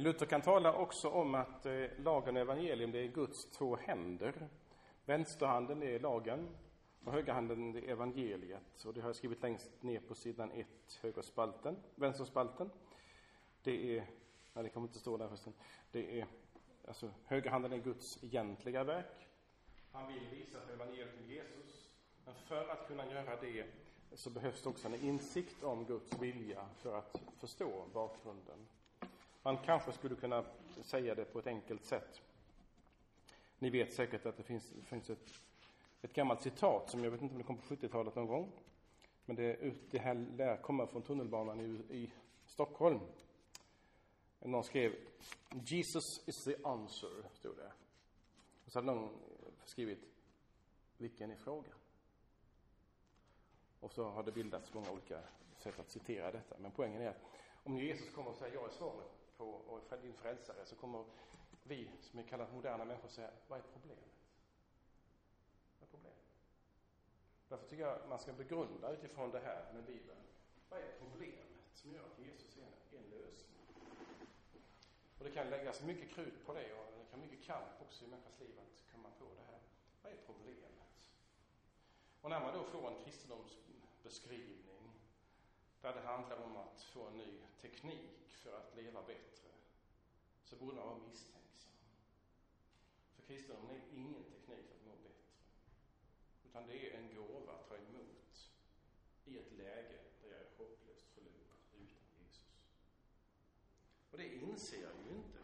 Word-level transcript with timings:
Luther 0.00 0.26
kan 0.26 0.42
tala 0.42 0.74
också 0.74 1.08
om 1.08 1.34
att 1.34 1.66
eh, 1.66 1.84
lagen 1.98 2.36
och 2.36 2.42
evangelium, 2.42 2.92
det 2.92 2.98
är 2.98 3.08
Guds 3.08 3.50
två 3.50 3.76
händer. 3.76 4.48
Vänsterhanden 5.04 5.82
är 5.82 6.00
lagen 6.00 6.48
och 7.04 7.12
högerhanden 7.12 7.76
är 7.76 7.82
evangeliet. 7.82 8.84
Och 8.84 8.94
det 8.94 9.00
har 9.00 9.08
jag 9.08 9.16
skrivit 9.16 9.42
längst 9.42 9.82
ner 9.82 10.00
på 10.00 10.14
sidan 10.14 10.50
1, 10.50 10.66
högerspalten, 11.02 11.76
vänsterspalten. 11.94 12.70
Det 13.62 13.98
är, 13.98 14.06
nej 14.52 14.64
det 14.64 14.68
kommer 14.68 14.86
inte 14.86 14.98
stå 14.98 15.16
där 15.16 15.28
förresten. 15.28 15.52
Det 15.90 16.20
är, 16.20 16.26
alltså 16.88 17.10
högerhanden 17.24 17.72
är 17.72 17.78
Guds 17.78 18.24
egentliga 18.24 18.84
verk. 18.84 19.28
Han 19.92 20.12
vill 20.12 20.28
visa 20.30 20.58
att 20.58 20.70
evangeliet 20.70 21.16
till 21.16 21.30
Jesus. 21.30 21.90
Men 22.24 22.34
för 22.34 22.68
att 22.68 22.88
kunna 22.88 23.10
göra 23.10 23.40
det 23.40 23.66
så 24.12 24.30
behövs 24.30 24.62
det 24.62 24.68
också 24.68 24.88
en 24.88 24.94
insikt 24.94 25.62
om 25.62 25.84
Guds 25.84 26.18
vilja 26.18 26.68
för 26.76 26.98
att 26.98 27.22
förstå 27.38 27.84
bakgrunden. 27.92 28.66
Man 29.42 29.56
kanske 29.56 29.92
skulle 29.92 30.16
kunna 30.16 30.44
säga 30.82 31.14
det 31.14 31.24
på 31.24 31.38
ett 31.38 31.46
enkelt 31.46 31.84
sätt. 31.84 32.22
Ni 33.58 33.70
vet 33.70 33.92
säkert 33.92 34.26
att 34.26 34.36
det 34.36 34.42
finns, 34.42 34.70
det 34.70 34.86
finns 34.86 35.10
ett, 35.10 35.32
ett 36.02 36.12
gammalt 36.12 36.42
citat 36.42 36.90
som 36.90 37.04
jag 37.04 37.10
vet 37.10 37.22
inte 37.22 37.32
om 37.32 37.38
det 37.38 37.44
kom 37.44 37.56
på 37.56 37.74
70-talet 37.74 38.14
någon 38.14 38.26
gång. 38.26 38.52
Men 39.24 39.36
det, 39.36 39.74
det 39.90 39.98
här 39.98 40.14
lär 40.14 40.56
komma 40.56 40.86
från 40.86 41.02
tunnelbanan 41.02 41.60
i, 41.60 41.94
i 41.96 42.12
Stockholm. 42.44 43.00
Någon 44.40 44.64
skrev 44.64 44.94
Jesus 45.64 46.28
is 46.28 46.44
the 46.44 46.56
answer, 46.64 47.28
stod 47.32 47.56
det. 47.56 47.72
Och 48.64 48.72
så 48.72 48.78
hade 48.78 48.92
någon 48.92 49.10
skrivit 49.64 50.04
Vilken 50.96 51.30
är 51.30 51.36
frågan? 51.36 51.74
Och 53.80 53.92
så 53.92 54.04
har 54.04 54.22
det 54.22 54.32
bildats 54.32 54.74
många 54.74 54.90
olika 54.90 55.20
sätt 55.58 55.78
att 55.78 55.90
citera 55.90 56.32
detta. 56.32 56.56
Men 56.58 56.70
poängen 56.70 57.02
är 57.02 57.08
att 57.08 57.22
om 57.64 57.78
Jesus 57.78 58.14
kommer 58.14 58.30
och 58.30 58.36
säger 58.36 58.54
jag 58.54 58.64
är 58.64 58.72
svaret 58.72 59.21
på 59.42 59.50
och 59.50 59.98
din 60.02 60.14
frälsare 60.14 60.66
så 60.66 60.76
kommer 60.76 61.04
vi 61.62 61.90
som 62.00 62.18
är 62.18 62.22
kallat 62.22 62.52
moderna 62.52 62.84
människor 62.84 63.08
säga 63.08 63.30
vad 63.48 63.58
är 63.58 63.62
problemet? 63.72 64.14
Vad 65.78 65.88
är 65.88 65.90
problemet? 65.90 66.26
Därför 67.48 67.68
tycker 67.68 67.82
jag 67.82 68.08
man 68.08 68.18
ska 68.18 68.32
begrunda 68.32 68.92
utifrån 68.92 69.30
det 69.30 69.40
här 69.40 69.72
med 69.74 69.84
Bibeln. 69.84 70.20
Vad 70.68 70.80
är 70.80 70.92
problemet 70.98 71.64
som 71.74 71.92
gör 71.92 72.04
att 72.04 72.18
Jesus 72.18 72.56
är 72.56 72.62
en, 72.62 72.98
en 72.98 73.10
lösning? 73.10 73.62
Och 75.18 75.24
det 75.24 75.30
kan 75.30 75.50
läggas 75.50 75.82
mycket 75.82 76.10
krut 76.10 76.46
på 76.46 76.54
det 76.54 76.72
och 76.72 76.86
det 76.98 77.10
kan 77.10 77.20
mycket 77.20 77.44
kamp 77.44 77.82
också 77.82 78.04
i 78.04 78.08
människans 78.08 78.40
liv 78.40 78.58
att 78.58 78.92
komma 78.92 79.08
på 79.18 79.24
det 79.24 79.44
här. 79.52 79.60
Vad 80.02 80.12
är 80.12 80.16
problemet? 80.26 81.10
Och 82.20 82.30
när 82.30 82.40
man 82.40 82.54
då 82.54 82.64
får 82.64 82.90
en 82.90 83.04
kristendomsbeskrivning 83.04 84.81
där 85.82 85.94
det 85.94 86.00
handlar 86.00 86.36
om 86.36 86.56
att 86.56 86.82
få 86.82 87.06
en 87.06 87.18
ny 87.18 87.40
teknik 87.60 88.28
för 88.28 88.56
att 88.56 88.76
leva 88.76 89.02
bättre, 89.02 89.48
så 90.44 90.56
borde 90.56 90.76
man 90.76 90.86
vara 90.86 90.98
misstänksam. 90.98 91.72
För 93.16 93.22
kristendomen 93.22 93.76
är 93.76 93.96
ingen 93.96 94.24
teknik 94.24 94.66
för 94.68 94.74
att 94.74 94.86
må 94.86 94.92
bättre. 95.02 95.32
Utan 96.44 96.66
det 96.66 96.90
är 96.90 96.98
en 96.98 97.14
gåva 97.14 97.52
att 97.52 97.68
ta 97.68 97.76
emot 97.76 98.50
i 99.24 99.38
ett 99.38 99.52
läge 99.52 99.98
där 100.22 100.30
jag 100.30 100.40
är 100.40 100.48
hopplöst 100.58 101.06
förlorad 101.14 101.58
utan 101.70 101.86
Jesus. 101.86 102.46
Och 104.10 104.18
det 104.18 104.34
inser 104.34 104.82
jag 104.82 104.92
ju 105.08 105.16
inte. 105.16 105.38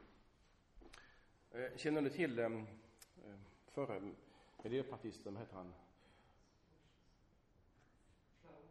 Eh, 1.51 1.77
känner 1.79 2.01
ni 2.01 2.11
till 2.11 2.39
eh, 2.39 2.47
eh, 2.47 3.39
förre 3.67 4.15
miljöpartisten, 4.63 5.35
vad 5.35 5.43
heter 5.43 5.57
han? 5.57 5.75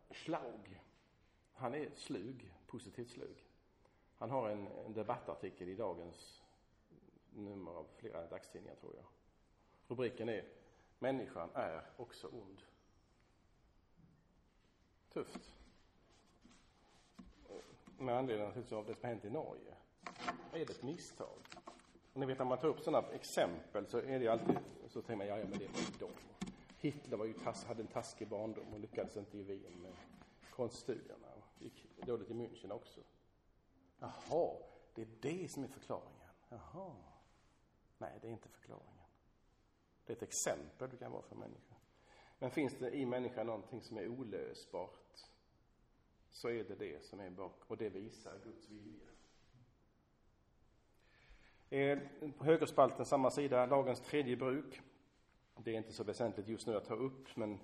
Schlaug. 0.09 0.79
Han 1.57 1.75
är 1.75 1.89
slug, 1.95 2.53
positivt 2.67 3.09
slug. 3.09 3.45
Han 4.15 4.29
har 4.29 4.49
en, 4.49 4.67
en 4.67 4.93
debattartikel 4.93 5.69
i 5.69 5.75
dagens 5.75 6.43
nummer 7.29 7.71
av 7.71 7.87
flera 7.97 8.27
dagstidningar, 8.27 8.75
tror 8.75 8.95
jag. 8.95 9.05
Rubriken 9.87 10.29
är 10.29 10.45
Människan 10.99 11.49
är 11.53 11.81
också 11.97 12.27
ond. 12.27 12.61
Tufft. 15.13 15.53
Med 17.97 18.17
anledning 18.17 18.47
av 18.47 18.53
det 18.53 18.63
som 18.63 18.77
har 18.77 19.07
hänt 19.07 19.25
i 19.25 19.29
Norge. 19.29 19.75
Är 20.51 20.65
det 20.65 20.69
ett 20.69 20.83
misstag? 20.83 21.37
Och 22.13 22.19
ni 22.19 22.25
vet 22.25 22.37
när 22.37 22.45
man 22.45 22.57
tar 22.57 22.67
upp 22.67 22.79
sådana 22.79 23.07
exempel 23.07 23.87
så 23.87 23.97
är 23.97 24.19
det 24.19 24.27
alltid, 24.27 24.57
så 24.87 25.01
tänker 25.01 25.15
man, 25.15 25.27
ja, 25.27 25.37
ja 25.37 25.45
men 25.49 25.59
det 25.59 25.67
var 25.67 25.79
ju 25.79 25.97
dem. 25.99 26.09
Hitler 26.77 27.17
var 27.17 27.25
ju 27.25 27.33
tass, 27.33 27.65
hade 27.65 27.81
en 27.81 27.87
taskig 27.87 28.27
barndom 28.27 28.73
och 28.73 28.79
lyckades 28.79 29.17
inte 29.17 29.37
i 29.37 29.43
Wien 29.43 29.81
med 29.81 29.93
konststudierna. 30.49 31.27
Gick 31.59 32.05
dåligt 32.05 32.29
i 32.29 32.33
München 32.33 32.71
också. 32.71 33.01
Jaha, 33.99 34.57
det 34.93 35.01
är 35.01 35.07
det 35.21 35.51
som 35.51 35.63
är 35.63 35.67
förklaringen. 35.67 36.29
Jaha. 36.49 36.95
Nej, 37.97 38.19
det 38.21 38.27
är 38.27 38.31
inte 38.31 38.49
förklaringen. 38.49 38.93
Det 40.05 40.13
är 40.13 40.17
ett 40.17 40.23
exempel 40.23 40.89
du 40.89 40.97
kan 40.97 41.11
vara 41.11 41.21
för 41.21 41.35
människan. 41.35 41.77
Men 42.39 42.51
finns 42.51 42.73
det 42.79 42.95
i 42.95 43.05
människan 43.05 43.45
någonting 43.45 43.81
som 43.81 43.97
är 43.97 44.07
olösbart 44.07 45.25
så 46.29 46.49
är 46.49 46.63
det 46.63 46.75
det 46.75 47.03
som 47.03 47.19
är 47.19 47.29
bak 47.29 47.63
och 47.67 47.77
det 47.77 47.89
visar 47.89 48.39
Guds 48.43 48.69
vilja. 48.69 49.07
Eh, 51.69 51.99
på 52.37 52.45
högerspalten, 52.45 53.05
samma 53.05 53.31
sida, 53.31 53.65
lagens 53.65 54.01
tredje 54.01 54.35
bruk. 54.35 54.81
Det 55.55 55.71
är 55.71 55.77
inte 55.77 55.93
så 55.93 56.03
väsentligt 56.03 56.47
just 56.47 56.67
nu 56.67 56.77
att 56.77 56.85
ta 56.85 56.93
upp, 56.93 57.35
men 57.35 57.59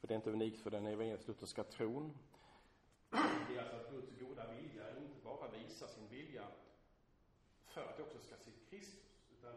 för 0.00 0.08
det 0.08 0.14
är 0.14 0.16
inte 0.16 0.30
unikt 0.30 0.60
för 0.60 0.70
den 0.70 0.86
evangelisk-lutherska 0.86 1.64
tron. 1.64 2.18
Det 3.12 3.56
är 3.56 3.62
alltså 3.62 3.76
att 3.76 3.90
Guds 3.90 4.20
goda 4.20 4.46
vilja 4.52 4.98
inte 4.98 5.24
bara 5.24 5.48
visar 5.48 5.86
sin 5.86 6.08
vilja 6.08 6.46
för 7.66 7.84
att 7.84 7.96
det 7.96 8.02
också 8.02 8.18
ska 8.18 8.36
se 8.36 8.50
Kristus, 8.70 9.04
utan 9.38 9.54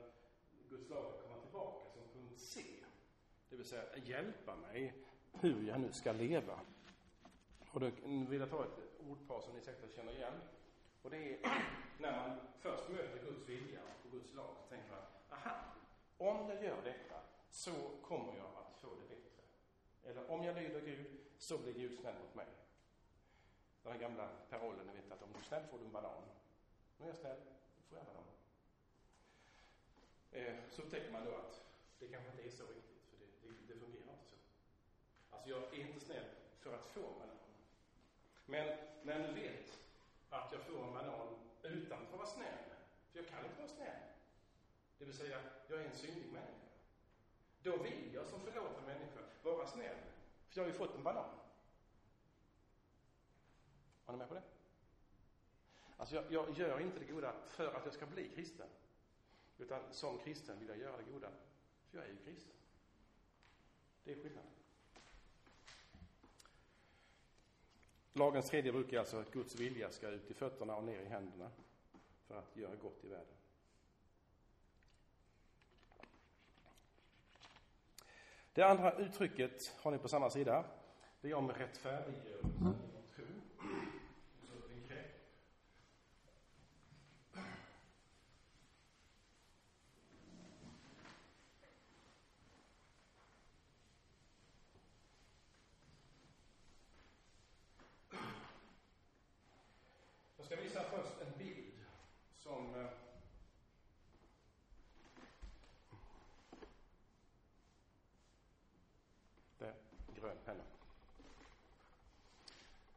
Guds 0.70 0.90
lag 0.90 1.14
ska 1.14 1.22
komma 1.22 1.42
tillbaka 1.42 1.90
som 1.90 2.02
punkt 2.14 2.40
C. 2.40 2.62
Det 3.50 3.56
vill 3.56 3.66
säga 3.66 3.98
hjälpa 3.98 4.56
mig 4.56 4.94
hur 5.32 5.68
jag 5.68 5.80
nu 5.80 5.92
ska 5.92 6.12
leva. 6.12 6.60
Och 7.72 7.80
då 7.80 7.92
vill 8.30 8.40
jag 8.40 8.50
ta 8.50 8.64
ett 8.64 9.00
ordpar 9.00 9.42
som 9.42 9.56
ni 9.56 9.62
säkert 9.62 9.96
känner 9.96 10.14
igen. 10.14 10.34
Och 11.02 11.10
det 11.10 11.18
är 11.18 11.40
när 12.00 12.28
man 12.28 12.38
först 12.60 12.90
möter 12.90 13.24
Guds 13.24 13.50
vilja 13.50 13.80
och 14.04 14.12
Guds 14.12 14.34
lag, 14.34 14.56
så 14.62 14.70
tänker 14.70 14.90
man, 14.90 15.02
aha, 15.30 15.56
om 16.18 16.50
jag 16.50 16.64
gör 16.64 16.82
detta 16.84 17.16
så 17.50 17.72
kommer 18.02 18.38
jag 18.38 18.46
att 18.46 18.82
få 18.82 18.88
det 18.88 19.16
bättre. 19.16 19.44
Eller 20.04 20.32
om 20.32 20.44
jag 20.44 20.56
lyder 20.56 20.82
Gud 20.82 21.06
så 21.38 21.58
blir 21.58 21.74
Gud 21.74 22.00
snäll 22.00 22.16
mot 22.20 22.36
mig. 22.36 22.48
Den 23.85 23.94
här 23.94 24.00
gamla 24.00 24.29
parollen, 24.50 24.88
ni 24.88 24.94
vet 24.94 25.12
att 25.12 25.22
om 25.22 25.34
du 25.34 25.40
är 25.40 25.44
snäll 25.44 25.68
får 25.72 25.78
du 25.79 25.85
en 25.85 25.91
banan. 25.91 26.23
Om 26.97 27.06
jag 27.06 27.09
är 27.09 27.13
snäll, 27.13 27.38
då 27.78 27.81
får 27.88 27.97
jag 27.97 28.07
en 28.07 28.13
banan. 28.13 28.29
Eh, 30.31 30.56
så 30.72 30.81
upptäcker 30.81 31.12
man 31.12 31.25
då 31.25 31.35
att 31.35 31.62
det 32.00 32.07
kanske 32.07 32.31
inte 32.31 32.44
är 32.47 32.51
så 32.51 32.63
riktigt, 32.63 33.03
för 33.09 33.18
det, 33.18 33.25
det, 33.41 33.73
det 33.73 33.79
fungerar 33.79 34.13
inte 34.13 34.29
så. 34.29 34.35
Alltså, 35.29 35.50
jag 35.50 35.63
är 35.63 35.88
inte 35.88 36.06
snäll 36.06 36.25
för 36.59 36.73
att 36.75 36.85
få 36.85 37.00
en 37.00 37.19
banan. 37.19 37.38
Men 38.46 38.78
när 39.03 39.19
jag 39.19 39.22
nu 39.22 39.41
vet 39.41 39.79
att 40.29 40.52
jag 40.52 40.62
får 40.62 40.84
en 40.84 40.94
banan 40.94 41.28
utan 41.63 42.03
att 42.03 42.12
vara 42.12 42.28
snäll, 42.28 42.66
för 43.12 43.19
jag 43.19 43.28
kan 43.29 43.46
inte 43.46 43.57
vara 43.57 43.69
snäll. 43.69 44.02
Det 44.97 45.06
vill 45.06 45.17
säga, 45.17 45.41
jag 45.67 45.79
är 45.79 45.85
en 45.85 45.96
syndig 45.96 46.31
människa. 46.34 46.69
Då 47.63 47.78
vill 47.78 48.13
jag 48.13 48.28
som 48.28 48.40
förlåten 48.40 48.85
människa 48.85 49.19
vara 49.44 49.67
snäll, 49.67 49.97
för 50.50 50.59
jag 50.59 50.63
har 50.63 50.72
ju 50.72 50.78
fått 50.78 50.96
en 50.96 51.03
banan. 51.03 51.45
Var 54.06 54.14
ni 54.14 54.18
med 54.18 54.28
på 54.28 54.34
det? 54.34 54.44
Alltså, 55.98 56.16
jag, 56.16 56.24
jag 56.30 56.58
gör 56.58 56.80
inte 56.80 57.00
det 57.00 57.06
goda 57.06 57.34
för 57.48 57.74
att 57.74 57.86
jag 57.86 57.94
ska 57.94 58.06
bli 58.06 58.30
kristen. 58.30 58.68
Utan 59.58 59.82
som 59.92 60.18
kristen 60.18 60.60
vill 60.60 60.70
jag 60.70 60.78
göra 60.78 60.98
det 60.98 61.12
goda, 61.12 61.28
för 61.90 61.98
jag 61.98 62.08
är 62.08 62.10
ju 62.10 62.18
kristen. 62.18 62.56
Det 64.04 64.12
är 64.12 64.16
skillnaden. 64.16 64.52
Lagens 68.14 68.50
tredje 68.50 68.72
bruk 68.72 68.94
är 68.94 69.00
alltså 69.00 69.18
att 69.18 69.32
Guds 69.32 69.56
vilja 69.56 69.92
ska 69.92 70.10
ut 70.10 70.32
i 70.32 70.34
fötterna 70.34 70.76
och 70.76 70.84
ner 70.84 71.00
i 71.00 71.06
händerna 71.06 71.52
för 72.28 72.36
att 72.36 72.58
göra 72.58 72.76
gott 72.76 73.04
i 73.04 73.08
världen. 73.08 73.35
Det 78.53 78.64
andra 78.64 78.97
uttrycket 78.97 79.74
har 79.78 79.91
ni 79.91 79.97
på 79.97 80.08
samma 80.08 80.29
sida. 80.29 80.66
Det 81.22 81.29
är 81.29 81.34
om 81.34 81.52
rättfärdiggörelse 81.52 82.50
genom 82.59 83.03
tro. 83.16 83.26
Jag 100.50 100.58
ska 100.58 100.64
visa 100.64 100.84
först 100.84 101.22
en 101.22 101.38
bild 101.38 101.74
som 102.36 102.76
eh, 102.76 102.88
Det 109.58 109.66
är 109.66 109.76
grön 110.22 110.38
penna. 110.46 110.64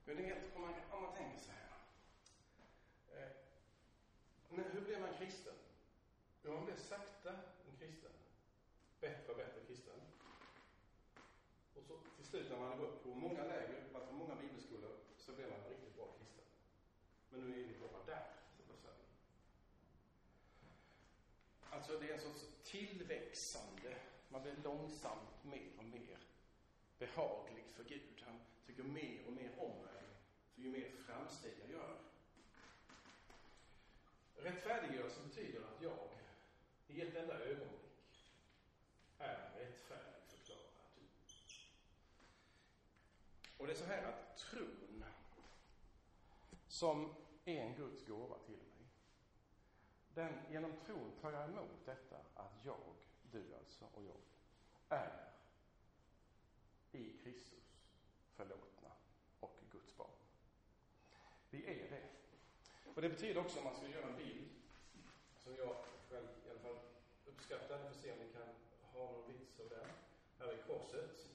Men 0.05 0.17
ni 0.17 0.23
vet, 0.23 0.57
om 0.57 0.63
man, 0.63 0.75
om 0.91 1.03
man 1.03 1.15
tänker 1.15 1.39
så 1.39 1.51
här. 1.51 1.69
Eh, 3.13 3.31
men 4.49 4.65
hur 4.65 4.81
blir 4.81 5.01
man 5.01 5.15
kristen? 5.19 5.55
Jo, 6.45 6.53
man 6.53 6.65
blir 6.65 6.77
sakta 6.77 7.31
en 7.31 7.77
kristen. 7.79 8.13
Bättre 9.01 9.33
och 9.33 9.39
bättre 9.39 9.61
kristen. 9.67 10.01
Och 11.75 11.85
så 11.85 11.97
till 12.17 12.27
slut 12.27 12.51
när 12.51 12.59
man 12.59 12.69
har 12.69 12.77
gått 12.77 13.03
på 13.03 13.09
många 13.09 13.45
läger, 13.45 13.93
varit 13.93 14.09
på 14.09 14.15
många 14.15 14.35
bibelskolor, 14.35 14.97
så 15.17 15.33
blir 15.33 15.47
man 15.47 15.61
en 15.61 15.69
riktigt 15.69 15.97
bra 15.97 16.07
kristen. 16.19 16.45
Men 17.39 17.51
nu 17.51 17.63
är 17.63 17.67
vi 17.67 17.79
bara 17.79 18.05
där, 18.05 18.27
så 18.67 18.73
att 18.73 18.81
säga. 18.81 18.95
Alltså 21.71 21.99
det 21.99 22.11
är 22.11 22.15
en 22.15 22.21
sorts 22.21 22.47
tillväxande, 22.65 23.97
man 24.29 24.43
blir 24.43 24.57
långsamt 24.65 25.45
mer 25.45 25.71
och 25.79 25.85
mer 25.85 26.19
behaglig 26.99 27.65
för 27.73 27.85
Gud. 27.85 28.23
Han 28.27 28.41
tycker 28.67 28.83
mer 28.83 29.27
och 29.27 29.33
mer 29.33 29.51
om 29.59 29.83
mig, 29.83 30.05
för 30.55 30.63
ju 30.63 30.71
mer 30.71 30.91
framsteg 31.07 31.53
jag 31.61 31.71
gör. 31.71 31.97
Rättfärdiggörelse 34.37 35.21
betyder 35.23 35.61
att 35.61 35.83
jag 35.83 36.09
i 36.89 37.01
ett 37.01 37.17
enda 37.17 37.35
ögonblick 37.35 38.33
är 39.19 39.51
rättfärdig 39.59 40.23
förklarad. 40.29 40.63
Och 43.59 43.67
det 43.67 43.73
är 43.73 43.77
så 43.77 43.85
här 43.85 44.03
att 44.03 44.39
tron, 44.39 45.05
som 46.69 47.15
är 47.49 47.65
en 47.65 47.75
Guds 47.75 48.07
gåva 48.07 48.39
till 48.39 48.57
mig, 48.57 48.89
den, 50.15 50.33
genom 50.51 50.73
tron 50.87 51.13
tar 51.21 51.33
jag 51.33 51.45
emot 51.45 51.87
detta 51.87 52.17
att 52.35 52.65
jag, 52.65 52.95
du 53.33 53.55
alltså 53.55 53.85
och 53.95 54.05
jag, 54.05 54.17
är 54.89 55.29
i 56.93 57.19
Kristus 57.23 57.77
förlåtna 58.37 58.91
och 59.41 59.57
Guds 59.73 59.97
barn. 59.97 60.11
Vi 61.51 61.67
är 61.67 61.91
det. 61.91 62.03
Och 62.95 63.03
det 63.03 63.09
betyder 63.09 63.41
också, 63.41 63.59
om 63.59 63.65
man 63.65 63.77
ska 63.77 63.89
göra 63.89 64.07
en 64.07 64.17
bild, 64.17 64.49
som 65.39 65.57
jag 65.57 65.77
själv 66.09 66.29
i 66.47 66.51
alla 66.51 66.61
fall 66.61 66.79
uppskattar, 67.27 67.79
vi 67.79 67.89
får 67.89 68.01
se 68.03 68.13
om 68.13 68.19
vi 68.19 68.33
kan 68.33 68.49
ha 68.93 69.13
någon 69.13 69.33
vits 69.33 69.61
av 69.61 69.69
den. 69.69 69.89
Här 70.39 70.47
är 70.47 70.63
korset. 70.63 71.27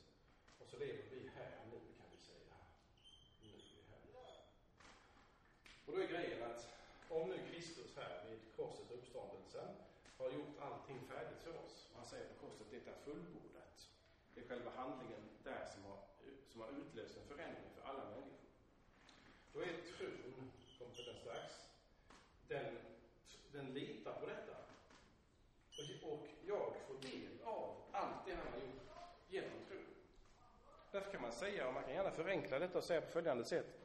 Och 0.59 0.67
så 0.67 0.77
lever 0.77 1.03
vi 1.11 1.29
här 1.35 1.65
nu, 1.71 1.79
kan 1.97 2.07
vi 2.11 2.17
säga. 2.17 2.55
Nu 3.41 3.49
är 3.49 3.53
vi 3.53 3.81
här. 3.91 4.43
Och 5.85 5.93
då 5.93 6.01
är 6.01 6.07
grejen 6.07 6.43
att 6.51 6.67
om 7.09 7.29
nu 7.29 7.37
Kristus 7.51 7.95
här 7.95 8.23
vid 8.29 8.39
korset 8.55 8.91
och 8.91 8.97
uppståndelsen 8.97 9.67
har 10.17 10.29
gjort 10.31 10.59
allting 10.61 10.99
färdigt 11.11 11.41
för 11.43 11.55
oss. 11.65 11.87
Och 11.91 11.97
han 11.97 12.05
säger 12.05 12.25
på 12.27 12.47
korset, 12.47 12.67
det 12.71 12.77
är 12.77 12.93
fullbordat. 13.05 13.89
Det 14.33 14.41
är 14.41 14.47
själva 14.47 14.71
handlingen 14.71 15.23
där 15.43 15.65
som 15.73 15.83
har, 15.83 15.97
som 16.51 16.61
har 16.61 16.69
utlöst 16.69 17.17
en 17.17 17.27
förändring 17.27 17.69
för 17.75 17.89
alla 17.89 18.03
människor. 18.03 18.39
Då 19.53 19.59
är 19.59 19.73
tron, 19.97 20.51
kommer 20.79 20.95
till 20.95 21.05
den 21.05 21.15
strax, 21.15 21.53
den, 22.47 22.77
den 23.51 23.73
litar 23.73 24.13
på 24.19 24.25
detta. 24.25 24.57
Och, 25.79 26.13
och 26.13 26.27
jag 26.45 26.73
får 26.87 26.95
del 27.01 27.43
av 27.43 27.75
allt 27.91 28.25
det 28.25 28.35
han 28.35 28.47
har 28.53 28.59
gjort 28.59 28.83
genom 29.29 29.65
tron. 29.67 29.85
Därför 30.91 31.11
kan 31.11 31.21
man 31.21 31.31
säga, 31.31 31.67
och 31.67 31.73
man 31.73 31.83
kan 31.83 31.93
gärna 31.93 32.11
förenkla 32.11 32.59
detta 32.59 32.77
och 32.77 32.83
säga 32.83 33.01
på 33.01 33.11
följande 33.11 33.45
sätt, 33.45 33.79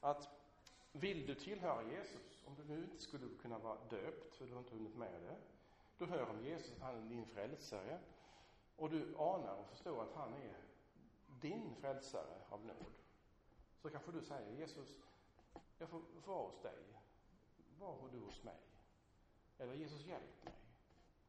att 0.00 0.35
vill 1.00 1.26
du 1.26 1.34
tillhöra 1.34 1.82
Jesus, 1.82 2.42
om 2.46 2.54
du 2.54 2.64
nu 2.64 2.84
inte 2.84 2.98
skulle 2.98 3.28
kunna 3.42 3.58
vara 3.58 3.78
döpt, 3.90 4.36
för 4.36 4.46
du 4.46 4.52
har 4.52 4.58
inte 4.58 4.74
hunnit 4.74 4.96
med 4.96 5.22
det, 5.22 5.36
du 5.98 6.06
hör 6.06 6.30
om 6.30 6.44
Jesus, 6.44 6.72
att 6.72 6.82
han 6.82 6.96
är 6.96 7.08
din 7.08 7.26
frälsare, 7.26 7.98
och 8.76 8.90
du 8.90 9.16
anar 9.16 9.54
och 9.54 9.66
förstår 9.66 10.02
att 10.02 10.14
han 10.14 10.34
är 10.34 10.56
din 11.40 11.74
frälsare 11.80 12.38
av 12.48 12.64
nåd, 12.64 12.92
så 13.82 13.90
kanske 13.90 14.12
du 14.12 14.22
säger 14.22 14.58
Jesus, 14.58 14.96
jag 15.78 15.88
får 15.88 16.02
vara 16.26 16.46
hos 16.46 16.62
dig. 16.62 16.78
Var 17.78 18.08
du 18.12 18.18
hos 18.18 18.42
mig? 18.42 18.60
Eller 19.58 19.74
Jesus, 19.74 20.06
hjälp 20.06 20.44
mig. 20.44 20.54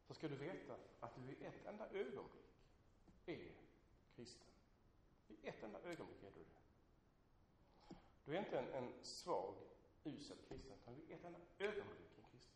Så 0.07 0.13
ska 0.13 0.27
du 0.27 0.35
veta 0.35 0.75
att 0.99 1.15
du 1.15 1.31
i 1.31 1.45
ett 1.45 1.65
enda 1.65 1.89
ögonblick 1.89 2.65
är 3.25 3.51
kristen. 4.15 4.47
I 5.27 5.47
ett 5.47 5.63
enda 5.63 5.79
ögonblick 5.79 6.23
är 6.23 6.31
du 6.31 6.43
det. 6.43 6.66
Du 8.27 8.35
är 8.35 8.39
inte 8.39 8.59
en, 8.59 8.73
en 8.73 8.93
svag, 9.01 9.53
usel 10.03 10.37
kristen, 10.47 10.77
utan 10.81 10.95
du 10.95 11.13
är 11.13 11.17
ett 11.17 11.25
enda 11.25 11.39
ögonblick 11.59 12.17
en 12.17 12.23
kristen. 12.31 12.55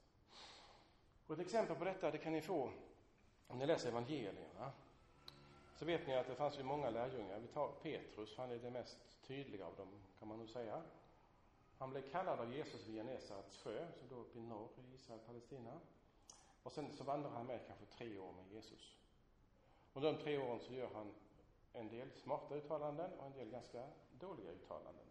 Och 1.27 1.33
ett 1.33 1.39
exempel 1.39 1.75
på 1.75 1.85
detta, 1.85 2.11
det 2.11 2.17
kan 2.17 2.33
ni 2.33 2.41
få 2.41 2.71
om 3.47 3.57
ni 3.57 3.65
läser 3.65 3.89
evangelierna. 3.89 4.71
Så 5.75 5.85
vet 5.85 6.07
ni 6.07 6.15
att 6.15 6.27
det 6.27 6.35
fanns 6.35 6.59
ju 6.59 6.63
många 6.63 6.89
lärjungar. 6.89 7.39
Vi 7.39 7.47
tar 7.47 7.71
Petrus, 7.71 8.37
han 8.37 8.51
är 8.51 8.57
det 8.57 8.69
mest 8.69 8.97
tydliga 9.27 9.65
av 9.65 9.75
dem, 9.75 9.87
kan 10.19 10.27
man 10.27 10.37
nog 10.37 10.49
säga. 10.49 10.81
Han 11.77 11.89
blev 11.89 12.09
kallad 12.11 12.39
av 12.39 12.53
Jesus 12.53 12.87
vid 12.87 12.95
Genesarets 12.95 13.57
sjö, 13.57 13.87
som 13.99 14.07
då 14.07 14.15
uppe 14.15 14.39
i 14.39 14.41
norr 14.41 14.69
i 14.77 14.95
Israel, 14.95 15.19
Palestina. 15.19 15.79
Och 16.63 16.71
sen 16.71 16.93
så 16.93 17.03
vandrar 17.03 17.29
han 17.29 17.45
med 17.45 17.59
kanske 17.67 17.85
tre 17.85 18.17
år 18.17 18.31
med 18.31 18.51
Jesus. 18.51 18.95
Under 19.93 20.13
de 20.13 20.23
tre 20.23 20.37
åren 20.37 20.59
så 20.59 20.73
gör 20.73 20.89
han 20.93 21.13
en 21.73 21.89
del 21.89 22.11
smarta 22.11 22.55
uttalanden 22.55 23.19
och 23.19 23.25
en 23.25 23.33
del 23.33 23.49
ganska 23.49 23.87
dåliga 24.19 24.51
uttalanden. 24.51 25.10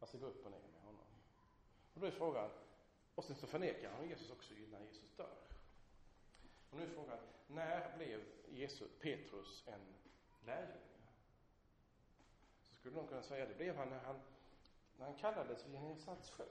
Alltså 0.00 0.18
gå 0.18 0.26
upp 0.26 0.44
och 0.44 0.50
ner 0.50 0.68
med 0.72 0.82
honom. 0.82 1.04
Och 1.94 2.00
då 2.00 2.06
är 2.06 2.10
frågan, 2.10 2.50
och 3.14 3.24
sen 3.24 3.36
så 3.36 3.46
förnekar 3.46 3.90
han 3.90 4.08
Jesus 4.08 4.30
också 4.30 4.54
innan 4.54 4.84
Jesus 4.84 5.16
dör. 5.16 5.36
Och 6.70 6.76
nu 6.76 6.82
är 6.82 6.88
frågan, 6.88 7.18
när 7.46 7.96
blev 7.96 8.24
Jesus, 8.48 8.90
Petrus 9.00 9.64
en 9.66 9.80
lärjunge? 10.40 10.80
Så 12.66 12.74
skulle 12.74 12.96
någon 12.96 13.06
kunna 13.08 13.22
säga, 13.22 13.46
det 13.46 13.54
blev 13.54 13.76
han 13.76 13.88
när 13.88 13.98
han, 13.98 14.20
när 14.98 15.06
han 15.06 15.14
kallades 15.14 15.66
vid 15.66 15.72
Genesarets 15.72 16.30
sjö. 16.30 16.46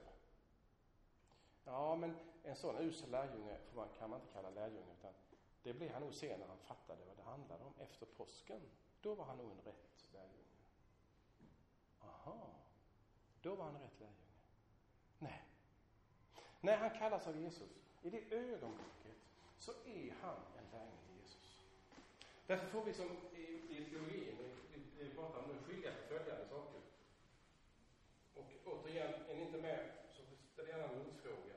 Ja, 1.64 1.96
men 1.96 2.16
en 2.42 2.56
sån 2.56 2.78
usel 2.78 3.10
lärjunge 3.10 3.58
kan 3.98 4.10
man 4.10 4.20
inte 4.20 4.32
kalla 4.32 4.50
lärjunge, 4.50 4.92
utan 4.98 5.12
det 5.62 5.74
blev 5.74 5.90
han 5.92 6.02
nog 6.02 6.14
sen 6.14 6.40
när 6.40 6.46
han 6.46 6.58
fattade 6.58 7.04
vad 7.04 7.16
det 7.16 7.22
handlade 7.22 7.64
om, 7.64 7.74
efter 7.78 8.06
påsken. 8.06 8.60
Då 9.00 9.14
var 9.14 9.24
han 9.24 9.38
nog 9.38 9.50
en 9.50 9.60
rätt 9.60 10.04
lärjunge. 10.12 10.44
Aha, 12.00 12.59
då 13.42 13.54
var 13.54 13.64
han 13.64 13.74
rätt 13.74 14.00
lärjunge. 14.00 14.16
Nej. 15.18 15.42
När 16.60 16.76
han 16.76 16.98
kallas 16.98 17.26
av 17.26 17.40
Jesus, 17.40 17.70
i 18.02 18.10
det 18.10 18.34
ögonblicket 18.36 19.16
så 19.58 19.70
är 19.70 20.14
han 20.22 20.36
en 20.58 20.70
lärjunge 20.72 21.02
till 21.06 21.16
Jesus. 21.22 21.58
Därför 22.46 22.66
får 22.66 22.84
vi 22.84 22.94
som 22.94 23.08
i, 23.34 23.42
i 23.78 23.86
teologin, 23.90 24.36
vi, 24.72 25.04
vi 25.04 25.14
pratar 25.14 25.38
om 25.38 25.50
nu, 25.50 25.58
skilja 25.66 25.90
på 25.92 26.14
följande 26.14 26.46
saker. 26.48 26.80
Och 28.34 28.46
återigen, 28.64 29.14
är 29.28 29.36
ni 29.36 29.42
inte 29.42 29.58
med 29.58 29.90
så 30.12 30.22
ställ 30.52 30.68
gärna 30.68 30.84
en 30.84 30.98
motfråga. 30.98 31.54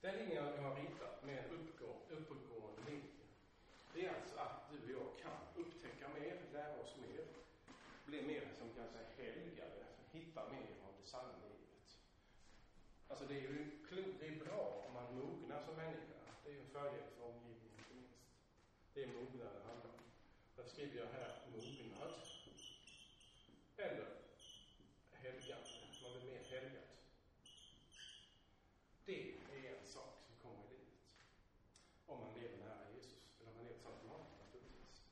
Den 0.00 0.16
linjen 0.16 0.44
jag 0.44 0.62
har 0.62 0.76
ritat 0.76 1.24
med 1.24 1.38
en 1.38 1.50
uppgång, 1.50 2.00
uppåtgående 2.08 2.90
linje, 2.90 3.26
det 3.94 4.06
är 4.06 4.14
alltså 4.14 4.36
att 4.38 4.70
du 4.70 4.76
och 4.76 4.90
jag 4.90 5.22
kan 5.22 5.62
upptäcka 5.62 6.08
mer, 6.08 6.36
lära 6.52 6.80
oss 6.80 6.96
mer, 6.96 7.24
bli 8.04 8.22
mer, 8.22 8.48
som 8.58 8.68
kan 8.74 8.88
säga, 8.88 9.06
helgade, 9.16 9.84
hitta 10.40 10.52
mer 10.52 10.86
av 10.86 10.94
det 11.00 11.06
sanna 11.06 11.32
livet. 11.32 11.98
Alltså 13.08 13.24
det 13.26 13.34
är 13.34 13.40
ju 13.40 13.70
klokt, 13.88 14.20
det 14.20 14.26
är 14.26 14.44
bra 14.44 14.84
om 14.86 14.94
man 14.94 15.14
mognar 15.14 15.60
som 15.60 15.74
människa. 15.76 16.20
Det 16.44 16.50
är 16.50 16.54
ju 16.54 16.60
en 16.60 16.66
fördel 16.66 17.02
för 17.16 17.24
omgivningen, 17.24 17.78
inte 17.78 17.94
minst. 17.94 18.18
Det 18.94 19.02
är 19.02 19.06
mognad 19.06 19.48
det 19.54 19.68
handlar 19.68 19.90
om. 19.90 20.04
Därför 20.56 20.70
skriver 20.70 20.98
jag 20.98 21.06
här 21.06 21.32
mognad. 21.52 22.12
Eller 23.76 24.08
helgande, 25.12 25.68
man 26.02 26.12
blir 26.12 26.32
mer 26.32 26.44
helgad. 26.44 26.82
Det 29.04 29.34
är 29.50 29.78
en 29.78 29.86
sak 29.86 30.14
som 30.26 30.36
kommer 30.42 30.64
i 30.64 30.68
livet. 30.70 31.14
Om 32.06 32.20
man 32.20 32.34
lever 32.34 32.56
nära 32.56 32.90
Jesus, 32.94 33.40
eller 33.40 33.50
om 33.50 33.56
man 33.56 33.64
lever 33.64 33.76
tillsammans 33.76 34.02
med 34.02 34.12
honom 34.12 34.26
naturligtvis. 34.44 35.02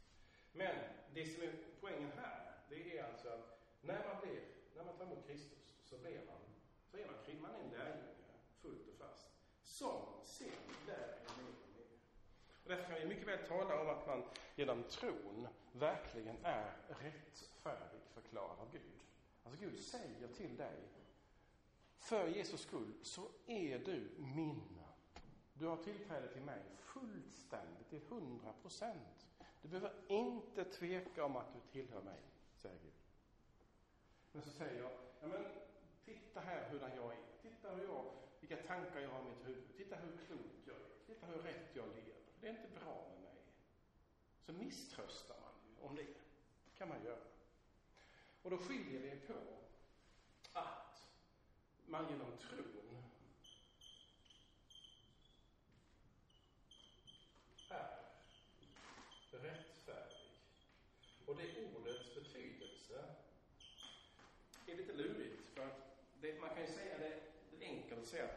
Men 0.52 0.76
det 1.14 1.26
som 1.26 1.42
är 1.42 1.52
poängen 1.80 2.12
här, 2.16 2.52
det 2.68 2.98
är 2.98 3.04
alltså 3.04 3.28
att 3.28 3.58
när 3.82 4.04
man 4.08 4.20
blir, 4.22 4.40
när 4.76 4.84
man 4.84 4.96
tar 4.96 5.04
emot 5.04 5.26
Kristus, 5.26 5.74
så 5.84 5.98
blir 5.98 6.20
man, 6.26 6.42
så 6.90 6.96
är 6.96 7.06
man, 7.06 7.42
man 7.42 7.54
är 7.54 7.64
en 7.64 7.70
lärjunge, 7.70 8.32
fullt 8.62 8.88
och 8.88 8.98
fast, 8.98 9.26
som 9.78 10.02
sen 10.22 10.48
lär 10.86 10.94
er 10.94 11.18
mer 11.36 11.48
och 11.48 11.68
mer. 11.76 11.86
Och 12.62 12.68
därför 12.68 12.84
kan 12.84 12.94
vi 12.94 13.06
mycket 13.06 13.28
väl 13.28 13.46
tala 13.48 13.80
om 13.80 13.88
att 13.88 14.06
man 14.06 14.24
genom 14.56 14.82
tron 14.82 15.48
verkligen 15.72 16.36
är 16.42 16.76
rättfärdig 16.88 18.00
förklarad 18.14 18.58
av 18.58 18.72
Gud. 18.72 19.00
Alltså 19.44 19.60
Gud 19.60 19.80
säger 19.80 20.28
till 20.28 20.56
dig, 20.56 20.76
för 21.98 22.28
Jesus 22.28 22.60
skull 22.60 22.92
så 23.02 23.28
är 23.46 23.78
du 23.78 24.10
min. 24.18 24.80
Du 25.54 25.66
har 25.66 25.76
tillträde 25.76 26.32
till 26.32 26.42
mig 26.42 26.62
fullständigt, 26.76 27.88
till 27.88 28.00
hundra 28.08 28.52
procent. 28.52 29.26
Du 29.62 29.68
behöver 29.68 29.92
inte 30.08 30.64
tveka 30.64 31.24
om 31.24 31.36
att 31.36 31.54
du 31.54 31.60
tillhör 31.72 32.02
mig, 32.02 32.20
säger 32.56 32.78
Gud. 32.82 32.92
Men 34.32 34.42
så 34.42 34.50
säger 34.50 34.82
jag, 34.82 34.92
ja 35.20 35.26
men 35.26 35.44
titta 36.04 36.40
här 36.40 36.70
hurdan 36.70 36.90
jag 36.96 37.12
är. 37.12 37.18
Titta 37.42 37.70
hur 37.70 37.84
jag, 37.84 38.04
vilka 38.48 38.66
tankar 38.66 39.00
jag 39.00 39.10
har 39.10 39.20
i 39.20 39.24
mitt 39.24 39.46
huvud. 39.46 39.76
Titta 39.76 39.96
hur 39.96 40.16
klok 40.26 40.52
jag 40.66 40.76
är. 40.76 41.06
Titta 41.06 41.26
hur 41.26 41.42
rätt 41.42 41.70
jag 41.74 41.86
lever. 41.88 42.20
Det 42.40 42.46
är 42.46 42.50
inte 42.50 42.80
bra 42.80 43.08
med 43.10 43.22
mig. 43.22 43.42
Så 44.46 44.52
misströstar 44.52 45.36
man 45.40 45.52
ju 45.60 45.88
om 45.88 45.96
det. 45.96 46.06
kan 46.78 46.88
man 46.88 47.04
göra. 47.04 47.24
Och 48.42 48.50
då 48.50 48.58
skiljer 48.58 49.00
det 49.00 49.26
på 49.26 49.34
att 50.52 51.02
man 51.86 52.10
genom 52.10 52.36
tron 52.38 53.02
Och 61.26 61.36
det 61.36 61.74
ordets 61.74 62.14
betydelse 62.14 63.04
är 64.66 64.76
lite 64.76 64.92
lurigt. 64.92 65.46
För 65.54 65.66
att 65.66 65.98
det, 66.20 66.40
man 66.40 66.50
kan 66.50 66.60
ju 66.60 66.72
säga 66.72 66.98
det, 66.98 67.20
det 67.50 67.64
är 67.64 67.68
enkelt 67.68 68.00
att 68.00 68.06
säga 68.06 68.28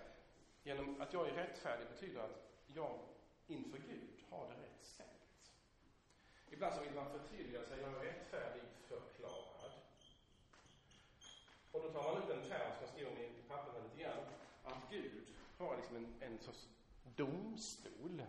genom 0.63 1.01
att 1.01 1.13
jag 1.13 1.27
är 1.27 1.33
rättfärdig 1.33 1.87
betyder 1.87 2.21
att 2.21 2.51
jag 2.67 2.99
inför 3.47 3.77
Gud 3.77 4.23
har 4.29 4.47
det 4.47 4.53
rätt 4.53 4.83
ställt. 4.83 5.51
Ibland 6.49 6.75
så 6.75 6.81
vill 6.81 6.93
man 6.93 7.19
förtydliga 7.19 7.65
sig, 7.65 7.81
jag 7.81 7.89
är 7.89 7.99
rättfärdig 7.99 8.61
förklarad. 8.87 9.71
Och 11.71 11.81
då 11.81 11.89
tar 11.89 12.13
man 12.13 12.23
ut 12.23 12.29
en 12.29 12.49
term 12.49 12.71
som 12.71 12.81
jag 12.81 12.89
skriver 12.89 13.11
om 13.11 13.17
i 13.17 13.43
papperna 13.47 13.79
lite 13.83 14.03
grann, 14.03 14.25
att 14.63 14.89
Gud 14.89 15.27
har 15.57 15.77
liksom 15.77 15.95
en, 15.95 16.13
en 16.19 16.39
sorts 16.39 16.67
domstol. 17.15 18.23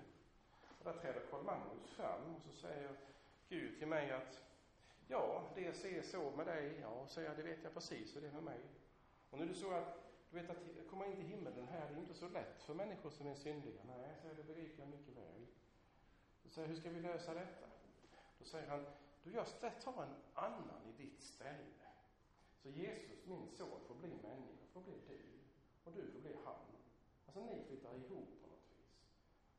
Och 0.78 0.84
där 0.84 1.00
träder 1.00 1.22
Karl 1.30 1.42
Magnus 1.42 1.90
fram 1.96 2.34
och 2.34 2.42
så 2.42 2.52
säger 2.52 2.90
Gud 3.48 3.78
till 3.78 3.88
mig 3.88 4.10
att 4.10 4.42
ja, 5.08 5.50
det 5.54 5.66
är 5.66 6.02
så 6.02 6.30
med 6.30 6.46
dig. 6.46 6.78
Ja, 6.80 7.06
säger 7.08 7.28
jag, 7.28 7.36
det 7.36 7.42
vet 7.42 7.64
jag 7.64 7.74
precis 7.74 8.16
hur 8.16 8.20
det 8.20 8.26
är 8.26 8.32
med 8.32 8.42
mig. 8.42 8.60
Och 9.30 9.38
nu 9.38 9.44
är 9.44 9.48
det 9.48 9.54
så 9.54 9.70
att 9.70 10.11
du 10.32 10.40
vet 10.40 10.50
att 10.50 10.86
komma 10.90 11.06
in 11.06 11.16
till 11.16 11.24
himmelen 11.24 11.68
här, 11.68 11.88
det 11.88 11.94
är 11.94 12.00
inte 12.00 12.14
så 12.14 12.28
lätt 12.28 12.62
för 12.62 12.74
människor 12.74 13.10
som 13.10 13.26
är 13.26 13.34
syndiga. 13.34 13.80
Nej, 13.86 14.16
säger 14.22 14.34
det 14.34 14.42
begriper 14.42 14.82
jag 14.82 14.88
mycket 14.88 15.16
väl. 15.16 15.46
Då 16.42 16.50
säger 16.50 16.68
hur 16.68 16.76
ska 16.76 16.90
vi 16.90 17.00
lösa 17.00 17.34
detta? 17.34 17.66
Då 18.38 18.44
säger 18.44 18.68
han, 18.68 18.86
du 19.22 19.32
jag 19.32 19.46
tar 19.60 20.02
en 20.02 20.14
annan 20.34 20.86
i 20.86 21.02
ditt 21.02 21.22
ställe. 21.22 21.88
Så 22.62 22.68
Jesus, 22.68 23.26
min 23.26 23.48
son, 23.48 23.80
får 23.88 23.94
bli 23.94 24.08
människa, 24.22 24.66
får 24.72 24.80
bli 24.80 24.94
du. 25.08 25.20
Och 25.84 25.92
du 25.92 26.12
får 26.12 26.20
bli 26.20 26.36
han. 26.44 26.66
Alltså 27.26 27.40
ni 27.40 27.64
flyttar 27.68 27.94
ihop 27.94 28.28
på 28.42 28.46
något 28.48 28.70
vis. 28.70 29.04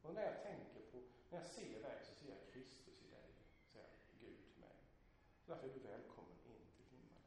Och 0.01 0.13
när 0.13 0.23
jag 0.23 0.43
tänker 0.43 0.81
på, 0.91 0.97
när 1.29 1.37
jag 1.37 1.47
ser 1.47 1.81
dig 1.81 1.99
så 2.03 2.15
ser 2.15 2.29
jag 2.29 2.53
Kristus 2.53 3.01
i 3.01 3.11
dig, 3.11 3.29
säger 3.73 3.89
Gud 4.19 4.37
till 4.45 4.61
mig. 4.61 4.77
Så 5.45 5.51
därför 5.51 5.67
är 5.69 5.73
du 5.73 5.79
välkommen 5.79 6.37
in 6.45 6.65
till 6.75 6.85
himmelen. 6.91 7.23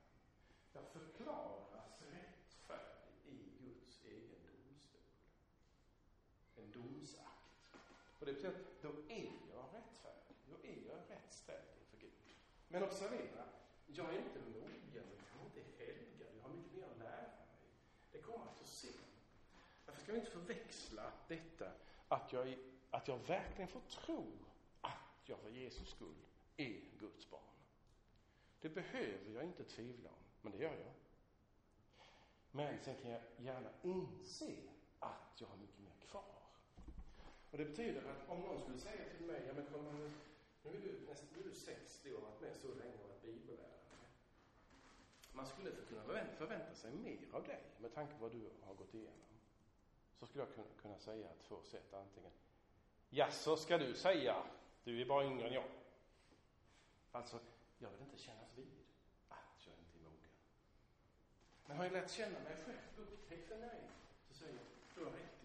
Jag 0.72 0.84
förklarar 0.84 1.55
Och 8.26 8.32
det 8.32 8.42
betyder 8.42 8.54
att 8.58 8.82
då 8.82 8.88
är 9.08 9.32
jag 9.52 9.64
rättfärdig. 9.72 10.36
Då 10.50 10.54
är 10.68 10.88
jag 10.88 10.98
rätt 11.16 11.32
ställd 11.32 11.68
inför 11.80 11.96
Gud. 11.96 12.12
Men 12.68 12.82
observera, 12.82 13.44
jag 13.86 14.14
är 14.14 14.18
inte 14.18 14.38
mogen, 14.38 14.80
jag 14.94 15.04
är 15.04 15.44
inte 15.44 15.60
helgad, 15.78 16.28
jag 16.36 16.42
har 16.42 16.56
mycket 16.56 16.72
mer 16.72 16.84
att 16.84 16.98
lära 16.98 17.22
mig. 17.22 17.46
Det 18.12 18.18
kommer 18.18 18.44
att 18.46 18.58
få 18.58 18.64
se. 18.64 18.88
Därför 19.86 20.02
ska 20.02 20.12
vi 20.12 20.18
inte 20.18 20.30
förväxla 20.30 21.12
detta 21.28 21.72
att 22.08 22.32
jag, 22.32 22.58
att 22.90 23.08
jag 23.08 23.18
verkligen 23.18 23.68
får 23.68 23.80
tro 23.80 24.26
att 24.80 25.22
jag 25.24 25.38
för 25.38 25.50
Jesus 25.50 25.88
skull 25.88 26.16
är 26.56 26.80
Guds 26.98 27.30
barn. 27.30 27.40
Det 28.60 28.68
behöver 28.68 29.30
jag 29.34 29.44
inte 29.44 29.64
tvivla 29.64 30.08
om, 30.08 30.24
men 30.42 30.52
det 30.52 30.58
gör 30.58 30.76
jag. 30.76 30.92
Men 32.50 32.78
sen 32.84 32.96
kan 33.02 33.10
jag 33.10 33.22
gärna 33.36 33.70
inse 33.82 34.56
att 34.98 35.40
jag 35.40 35.46
har 35.46 35.56
mycket 35.56 35.80
mer 35.80 36.06
kvar. 36.08 36.45
Och 37.50 37.58
det 37.58 37.64
betyder 37.64 38.00
att 38.10 38.28
om 38.28 38.40
någon 38.40 38.60
skulle 38.60 38.78
säga 38.78 39.04
till 39.16 39.26
mig, 39.26 39.42
ja 39.46 39.52
men 39.54 39.66
kom 39.66 39.98
nu, 39.98 40.10
nu 40.62 40.70
är 40.76 40.80
du, 40.80 41.06
nästan, 41.08 41.28
nu 41.34 41.40
är 41.40 41.44
du 41.44 41.54
60 41.54 42.12
och 42.12 42.20
har 42.20 42.28
varit 42.28 42.40
med 42.40 42.56
så 42.56 42.68
länge 42.68 42.94
och 42.94 43.08
varit 43.08 43.22
bibellärare. 43.22 43.76
Man 45.32 45.46
skulle 45.46 45.70
kunna 45.70 46.02
förvänta 46.38 46.74
sig 46.74 46.92
mer 46.92 47.18
av 47.32 47.44
dig 47.44 47.62
med 47.78 47.94
tanke 47.94 48.12
på 48.14 48.22
vad 48.22 48.32
du 48.32 48.50
har 48.66 48.74
gått 48.74 48.94
igenom. 48.94 49.30
Så 50.18 50.26
skulle 50.26 50.44
jag 50.44 50.66
kunna 50.82 50.98
säga 50.98 51.28
två 51.48 51.62
sätt, 51.62 51.94
antingen 51.94 52.30
Ja, 53.10 53.30
så 53.30 53.56
ska 53.56 53.78
du 53.78 53.94
säga, 53.94 54.42
du 54.84 55.00
är 55.00 55.06
bara 55.06 55.24
yngre 55.24 55.48
än 55.48 55.54
jag. 55.54 55.68
Alltså, 57.12 57.40
jag 57.78 57.90
vill 57.90 58.00
inte 58.00 58.18
kännas 58.18 58.58
vid 58.58 58.66
att 59.28 59.66
jag 59.66 59.74
inte 59.78 59.98
är 59.98 60.02
mogen. 60.02 60.30
Men 61.66 61.76
har 61.76 61.84
jag 61.84 61.92
lärt 61.92 62.10
känna 62.10 62.38
mig 62.38 62.56
själv, 62.66 62.78
upptäckt 62.96 63.50
en 63.50 63.60
nej, 63.60 63.80
så 64.28 64.34
säger 64.34 64.54
jag, 64.54 64.64
du 64.94 65.04
har 65.04 65.10
rätt 65.10 65.35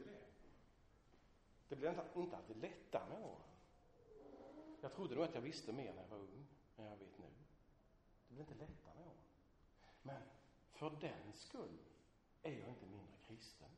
det. 1.72 1.76
Blir 1.76 1.90
inte, 1.90 2.20
inte 2.20 2.38
alltid 2.38 2.58
lättare 2.58 3.10
med 3.10 3.24
åren. 3.24 3.52
Jag 4.82 4.94
trodde 4.94 5.16
nog 5.16 5.24
att 5.24 5.36
jag 5.36 5.42
visste 5.42 5.74
mer 5.74 5.94
när 5.94 6.02
jag 6.02 6.10
var 6.10 6.18
ung 6.18 6.48
än 6.78 6.86
jag 6.86 6.98
vet 6.98 7.18
nu. 7.18 7.26
Det 8.28 8.34
blir 8.34 8.42
inte 8.42 8.56
lättare 8.56 8.96
med 8.96 9.08
åren. 9.08 9.18
Men 10.02 10.22
för 10.72 10.90
den 10.90 11.34
skull 11.34 11.78
är 12.42 12.60
jag 12.60 12.70
inte 12.70 12.86
mindre 12.86 13.18
kristen. 13.28 13.70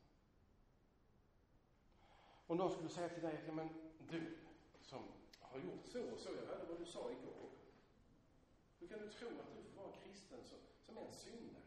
Om 2.46 2.56
någon 2.56 2.72
skulle 2.72 2.88
säga 2.88 3.08
till 3.08 3.22
dig 3.22 3.42
ja, 3.46 3.52
men 3.52 3.68
du 4.08 4.36
som 4.80 5.02
har 5.40 5.58
gjort 5.58 5.86
så 5.86 6.12
och 6.12 6.18
så, 6.18 6.28
jag 6.34 6.46
hörde 6.46 6.64
vad 6.64 6.78
du 6.78 6.86
sa 6.86 7.10
igår. 7.10 7.50
Hur 8.78 8.88
kan 8.88 8.98
du 8.98 9.08
tro 9.12 9.28
att 9.28 9.54
du 9.56 9.62
får 9.62 9.82
vara 9.82 9.96
kristen 9.96 10.44
som, 10.44 10.58
som 10.86 10.98
en 10.98 11.12
syndare? 11.12 11.62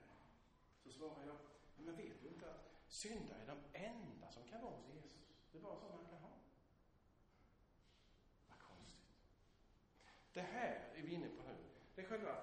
Så 0.84 0.92
svarar 0.92 1.26
jag, 1.26 1.38
men 1.78 1.96
vet 1.96 2.22
du 2.22 2.28
inte 2.28 2.50
att 2.50 2.72
syndare 2.88 3.42
är 3.42 3.48
de 3.48 3.78
enda 3.78 4.32
som 4.32 4.44
kan 4.44 4.62
vara 4.62 4.72
hos 4.72 4.88
Jesus? 4.96 5.17
Det 5.58 5.62
är 5.62 5.64
bara 5.64 5.80
så 5.80 5.90
man 5.90 6.06
kan 6.10 6.20
ha. 6.20 6.30
Vad 8.50 8.60
konstigt. 8.60 9.18
Det 10.34 10.42
här 10.42 10.90
är 10.96 11.02
vi 11.02 11.14
inne 11.14 11.28
på 11.28 11.44
nu. 11.44 11.56
Det 11.96 12.02
är 12.02 12.06
själva 12.06 12.36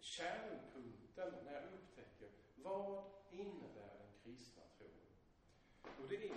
kärnpunkten 0.00 1.34
när 1.44 1.52
jag 1.52 1.62
upptäcker 1.62 2.28
vad 2.56 3.04
innebär 3.30 3.94
den 3.98 4.12
kristna 4.22 4.62
tron? 4.78 4.88
Och 6.02 6.08
det 6.08 6.16
är, 6.16 6.32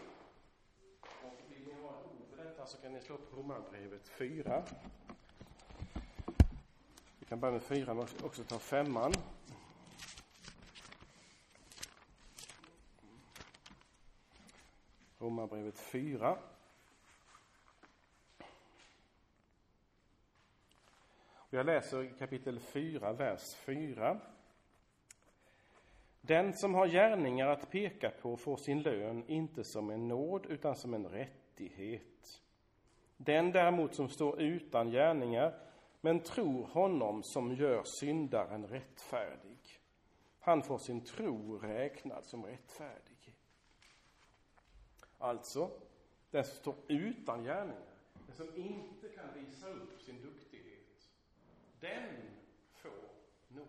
och 1.02 1.34
vill 1.52 1.68
ni 1.68 1.74
ha 1.74 2.00
ett 2.00 2.06
ord 2.06 2.28
för 2.30 2.44
detta 2.44 2.66
så 2.66 2.78
kan 2.78 2.94
ni 2.94 3.02
slå 3.02 3.16
upp 3.16 3.34
Romarbrevet 3.34 4.08
4. 4.08 4.64
Vi 7.20 7.26
kan 7.26 7.40
börja 7.40 7.52
med 7.52 7.64
4 7.64 7.94
men 7.94 8.08
också 8.24 8.44
ta 8.44 8.60
femman. 8.60 9.14
Romarbrevet 15.24 15.80
4. 15.80 16.38
Jag 21.50 21.66
läser 21.66 22.18
kapitel 22.20 22.60
4, 22.60 23.14
vers 23.14 23.56
4. 23.56 24.20
Den 26.22 26.54
som 26.54 26.74
har 26.74 26.88
gärningar 26.88 27.48
att 27.48 27.72
peka 27.72 28.10
på 28.10 28.38
får 28.38 28.58
sin 28.58 28.82
lön 28.82 29.24
inte 29.28 29.64
som 29.64 29.90
en 29.90 30.08
nåd 30.08 30.46
utan 30.46 30.76
som 30.76 30.94
en 30.94 31.08
rättighet. 31.08 32.42
Den 33.18 33.52
däremot 33.52 33.96
som 33.96 34.10
står 34.10 34.42
utan 34.42 34.92
gärningar 34.92 35.60
men 36.02 36.20
tror 36.20 36.66
honom 36.66 37.24
som 37.24 37.56
gör 37.56 37.84
syndaren 37.84 38.68
rättfärdig, 38.68 39.60
han 40.40 40.62
får 40.62 40.78
sin 40.78 41.02
tro 41.02 41.58
räknad 41.58 42.26
som 42.26 42.46
rättfärdig. 42.46 43.13
Alltså, 45.24 45.72
den 46.32 46.44
som 46.44 46.56
står 46.56 46.76
utan 46.88 47.44
gärningar, 47.44 47.94
den 48.28 48.36
som 48.36 48.56
inte 48.56 49.10
kan 49.10 49.34
visa 49.34 49.70
upp 49.70 50.02
sin 50.02 50.22
duktighet, 50.22 51.10
den 51.80 52.16
får 52.74 53.10
nåd. 53.48 53.68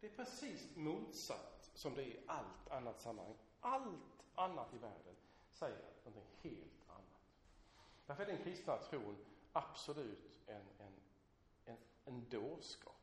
Det 0.00 0.06
är 0.06 0.10
precis 0.10 0.76
motsatt 0.76 1.70
som 1.74 1.94
det 1.94 2.02
är 2.02 2.06
i 2.06 2.20
allt 2.26 2.70
annat 2.70 3.00
sammanhang. 3.00 3.34
Allt 3.60 4.24
annat 4.34 4.74
i 4.74 4.78
världen 4.78 5.14
säger 5.52 5.78
någonting 6.04 6.24
helt 6.42 6.88
annat. 6.88 7.22
Därför 8.06 8.22
är 8.22 8.26
den 8.26 8.42
kristna 8.44 8.76
tron 8.76 9.16
absolut 9.52 10.30
en, 10.46 10.62
en, 10.78 10.92
en, 11.64 11.76
en 12.04 12.28
dårskap. 12.28 13.00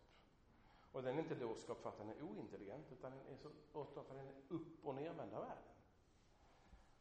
Och 0.92 1.04
den 1.04 1.16
är 1.16 1.22
inte 1.22 1.36
dårskap 1.36 1.82
för 1.82 1.90
att 1.90 1.98
den 1.98 2.10
är 2.10 2.22
ointelligent, 2.22 2.92
utan 2.92 3.12
den 3.12 3.20
är 3.20 3.38
så 3.38 3.86
för 3.86 4.02
att 4.02 4.08
den 4.08 4.18
är 4.18 4.34
upp 4.50 4.86
och 4.86 4.96
nervända 4.96 5.40
världen. 5.40 5.74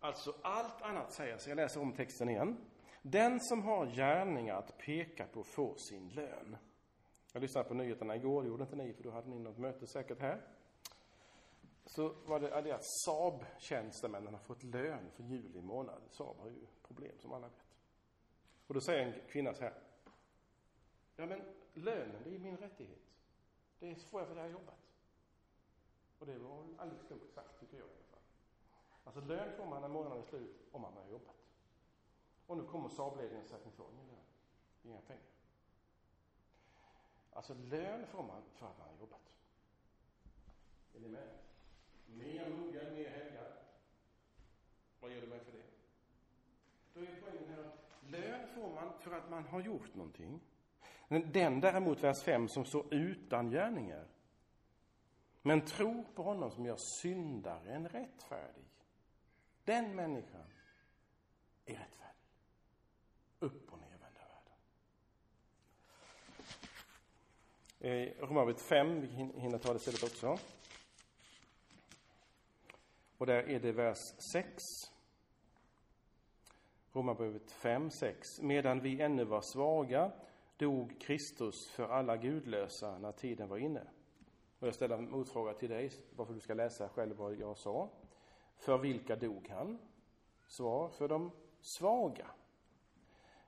Alltså 0.03 0.35
allt 0.43 0.83
annat 0.83 1.13
säger, 1.13 1.39
så 1.39 1.51
jag 1.51 1.57
läser 1.57 1.81
om 1.81 1.93
texten 1.93 2.29
igen. 2.29 2.57
Den 3.03 3.41
som 3.41 3.63
har 3.63 3.87
gärningar 3.87 4.57
att 4.57 4.79
peka 4.79 5.27
på 5.27 5.45
får 5.45 5.75
sin 5.77 6.09
lön. 6.09 6.57
Jag 7.33 7.41
lyssnade 7.41 7.69
på 7.69 7.75
nyheterna 7.75 8.17
igår, 8.17 8.43
det 8.43 8.49
gjorde 8.49 8.63
inte 8.63 8.77
ni 8.77 8.93
för 8.93 9.03
då 9.03 9.11
hade 9.11 9.29
ni 9.29 9.39
något 9.39 9.59
möte 9.59 9.87
säkert 9.87 10.21
här. 10.21 10.41
Så 11.85 12.09
var 12.09 12.41
det 12.41 12.61
det 12.61 12.73
att 12.73 12.85
Saab-tjänstemännen 12.85 14.35
har 14.35 14.41
fått 14.41 14.63
lön 14.63 15.11
för 15.11 15.23
juli 15.23 15.63
månad. 15.63 16.03
Saab 16.11 16.39
har 16.39 16.49
ju 16.49 16.67
problem 16.83 17.19
som 17.19 17.33
alla 17.33 17.49
vet. 17.49 17.77
Och 18.67 18.75
då 18.75 18.81
säger 18.81 19.07
en 19.07 19.29
kvinna 19.29 19.55
så 19.55 19.63
här. 19.63 19.75
Ja 21.17 21.27
men 21.27 21.43
lönen, 21.75 22.23
det 22.25 22.35
är 22.35 22.39
min 22.39 22.57
rättighet. 22.57 23.15
Det 23.79 23.95
får 23.95 24.21
jag 24.21 24.29
för 24.29 24.35
det 24.35 24.41
jag 24.41 24.49
har 24.49 24.53
jobbat. 24.53 24.81
Och 26.19 26.27
det 26.27 26.39
var 26.39 26.65
alldeles 26.79 27.07
klokt 27.07 27.35
sagt 27.35 27.61
tycker 27.61 27.77
jag. 27.77 28.02
Alltså 29.05 29.21
lön 29.21 29.53
får 29.57 29.67
man 29.67 29.83
när 29.83 29.89
månaden 29.89 30.19
är 30.19 30.23
slut 30.23 30.69
om 30.73 30.83
man 30.83 30.93
har 30.93 31.07
jobbat. 31.11 31.37
Och 32.47 32.57
nu 32.57 32.65
kommer 32.65 32.89
Saabledningen 32.89 33.43
och 33.43 33.49
säger 33.49 33.61
att 33.61 33.67
ni 33.67 33.73
får 33.73 33.91
ingen 33.91 34.07
lön. 34.07 34.25
Inga 34.83 35.01
pengar. 35.01 35.23
Alltså 37.33 37.55
lön 37.55 38.07
får 38.07 38.23
man 38.23 38.43
för 38.53 38.67
att 38.67 38.79
man 38.79 38.89
har 38.89 38.97
jobbat. 39.01 39.33
Är 40.95 41.01
ni 41.01 41.09
med? 41.09 41.29
Mer 42.07 42.51
muggar, 42.51 42.91
mer 42.91 43.11
helgad. 43.11 43.53
Vad 45.01 45.11
ger 45.11 45.21
du 45.21 45.27
mig 45.27 45.41
för 45.41 45.53
det? 45.53 45.63
Då 46.95 47.01
är 47.01 47.21
poängen 47.21 47.49
här 47.49 47.65
att 47.65 48.11
lön 48.11 48.49
får 48.55 48.75
man 48.75 48.99
för 48.99 49.13
att 49.13 49.31
man 49.31 49.45
har 49.45 49.61
gjort 49.61 49.95
någonting. 49.95 50.41
Men 51.09 51.33
den 51.33 51.61
däremot, 51.61 52.03
vers 52.03 52.23
5, 52.23 52.49
som 52.49 52.65
står 52.65 52.95
utan 52.95 53.51
gärningar, 53.51 54.09
men 55.43 55.61
tror 55.61 56.05
på 56.15 56.23
honom 56.23 56.51
som 56.51 56.67
gör 56.67 56.77
syndaren 56.77 57.89
rättfärdig. 57.89 58.72
Den 59.65 59.97
människan 59.97 60.45
är 61.65 61.75
rättfärdig. 61.75 62.23
Upp 63.39 63.73
och 63.73 63.79
nervända 63.79 64.21
världen. 64.29 64.59
Eh, 67.81 68.27
Romarbrevet 68.27 68.61
5, 68.61 69.01
vi 69.01 69.07
hinner 69.41 69.59
ta 69.59 69.73
det 69.73 69.79
stället 69.79 70.03
också. 70.03 70.39
Och 73.19 73.27
där 73.27 73.51
är 73.51 73.61
det 73.61 73.73
vers 73.73 73.99
6. 74.33 74.63
Romarbrevet 76.93 77.51
5, 77.51 77.91
6. 77.91 78.41
Medan 78.41 78.81
vi 78.81 79.01
ännu 79.01 79.25
var 79.25 79.41
svaga 79.41 80.13
dog 80.57 81.01
Kristus 81.01 81.71
för 81.71 81.89
alla 81.89 82.17
gudlösa 82.17 82.99
när 82.99 83.13
tiden 83.13 83.49
var 83.49 83.59
inne. 83.59 83.87
Och 84.59 84.67
jag 84.67 84.75
ställer 84.75 84.99
en 84.99 85.11
motfråga 85.11 85.55
till 85.55 85.71
dig, 85.71 85.91
varför 86.17 86.35
du 86.35 86.41
ska 86.41 86.55
läsa 86.55 86.89
själv 86.89 87.17
vad 87.17 87.35
jag 87.35 87.57
sa. 87.57 87.91
För 88.63 88.79
vilka 88.79 89.17
dog 89.17 89.49
han? 89.49 89.79
Svar, 90.47 90.89
för 90.89 91.09
de 91.09 91.31
svaga. 91.61 92.27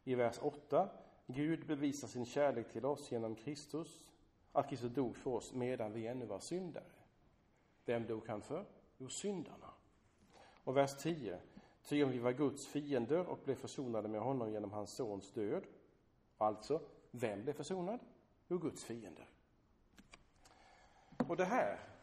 I 0.05 0.15
vers 0.15 0.39
8. 0.43 0.89
Gud 1.27 1.67
bevisar 1.67 2.09
sin 2.09 2.27
kärlek 2.27 2.73
till 2.73 2.85
oss 2.85 3.13
genom 3.13 3.35
Kristus, 3.35 4.13
att 4.53 4.69
Kristus 4.69 4.93
dog 4.93 5.17
för 5.17 5.31
oss 5.31 5.53
medan 5.53 5.93
vi 5.93 6.07
ännu 6.07 6.27
var 6.27 6.39
syndare. 6.39 6.93
Vem 7.85 8.07
dog 8.07 8.29
han 8.29 8.43
för? 8.43 8.65
Jo, 8.99 9.09
syndarna. 9.09 9.71
Och 10.65 10.77
vers 10.77 10.97
10. 10.97 11.39
Ty 11.85 12.05
om 12.05 12.11
vi 12.11 12.19
var 12.19 12.33
Guds 12.33 12.67
fiender 12.67 13.27
och 13.27 13.39
blev 13.45 13.55
försonade 13.55 14.09
med 14.09 14.21
honom 14.21 14.51
genom 14.51 14.73
hans 14.73 14.91
sons 14.91 15.33
död. 15.33 15.65
Alltså, 16.39 16.81
vem 17.11 17.43
blev 17.43 17.53
försonad? 17.53 18.01
Jo, 18.49 18.59
Guds 18.59 18.85
fiender. 18.85 19.29
Och 21.29 21.37
det 21.37 21.45
här 21.45 21.94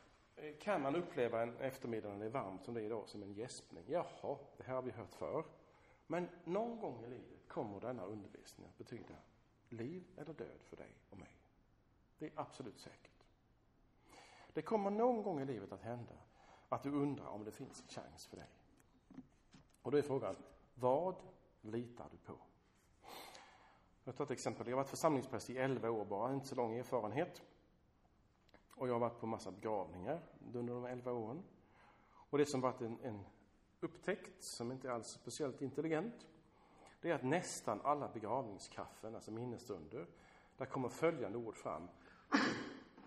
Eh, 0.42 0.56
kan 0.60 0.82
man 0.82 0.96
uppleva 0.96 1.42
en 1.42 1.58
eftermiddag 1.58 2.10
när 2.10 2.20
det 2.20 2.26
är 2.26 2.30
varmt 2.30 2.64
som 2.64 2.74
det 2.74 2.82
är 2.82 2.86
idag 2.86 3.10
som 3.10 3.24
en 3.24 3.34
gäspning. 3.34 3.86
Jaha, 3.88 4.38
det 4.58 4.64
här 4.64 4.76
har 4.76 4.82
vi 4.82 4.92
hört 4.92 5.14
förr. 5.14 5.46
Men 6.08 6.30
någon 6.44 6.80
gång 6.80 7.04
i 7.04 7.08
livet 7.08 7.48
kommer 7.48 7.80
denna 7.80 8.06
undervisning 8.06 8.68
att 8.68 8.78
betyda 8.78 9.16
liv 9.70 10.04
eller 10.18 10.34
död 10.34 10.62
för 10.64 10.78
dig 10.78 10.92
och 11.10 11.18
mig. 11.18 11.38
Det 12.18 12.26
är 12.26 12.32
absolut 12.36 12.80
säkert. 12.80 13.26
Det 14.54 14.62
kommer 14.62 14.90
någon 14.90 15.24
gång 15.24 15.42
i 15.42 15.46
livet 15.46 15.72
att 15.72 15.82
hända 15.82 16.14
att 16.70 16.84
du 16.84 16.92
undrar 16.92 17.28
om 17.28 17.44
det 17.44 17.52
finns 17.52 17.82
en 17.82 17.88
chans 17.88 18.26
för 18.28 18.38
dig. 18.38 18.50
Och 19.82 19.92
då 19.92 19.98
är 19.98 20.02
frågan, 20.02 20.36
vad 20.74 21.16
litar 21.62 22.08
du 22.12 22.18
på? 22.18 22.38
Jag 24.04 24.16
tar 24.16 24.24
ett 24.24 24.32
exempel. 24.32 24.68
Jag 24.68 24.74
har 24.74 24.84
varit 24.84 24.90
församlingspräst 24.90 25.50
i 25.50 25.58
11 25.58 25.90
år 25.90 26.06
bara, 26.06 26.34
inte 26.34 26.48
så 26.48 26.56
lång 26.56 26.76
erfarenhet. 26.76 27.42
Och 28.82 28.88
jag 28.88 28.94
har 28.94 29.00
varit 29.00 29.20
på 29.20 29.28
massa 29.28 29.52
begravningar 29.52 30.22
under 30.54 30.74
de 30.74 30.86
11 30.86 31.12
åren. 31.12 31.44
Och 32.10 32.38
det 32.38 32.46
som 32.46 32.62
varit 32.62 32.82
en, 32.82 33.00
en 33.04 33.26
upptäckt, 33.80 34.44
som 34.44 34.72
inte 34.72 34.94
alls 34.94 35.16
är 35.16 35.20
speciellt 35.20 35.62
intelligent, 35.62 36.28
det 37.02 37.10
är 37.10 37.16
att 37.16 37.24
nästan 37.24 37.82
alla 37.84 38.08
begravningskaffen, 38.08 39.16
alltså 39.16 39.32
minnesstunder, 39.32 40.08
där 40.58 40.66
kommer 40.66 40.90
följande 40.90 41.38
ord 41.38 41.56
fram 41.56 41.88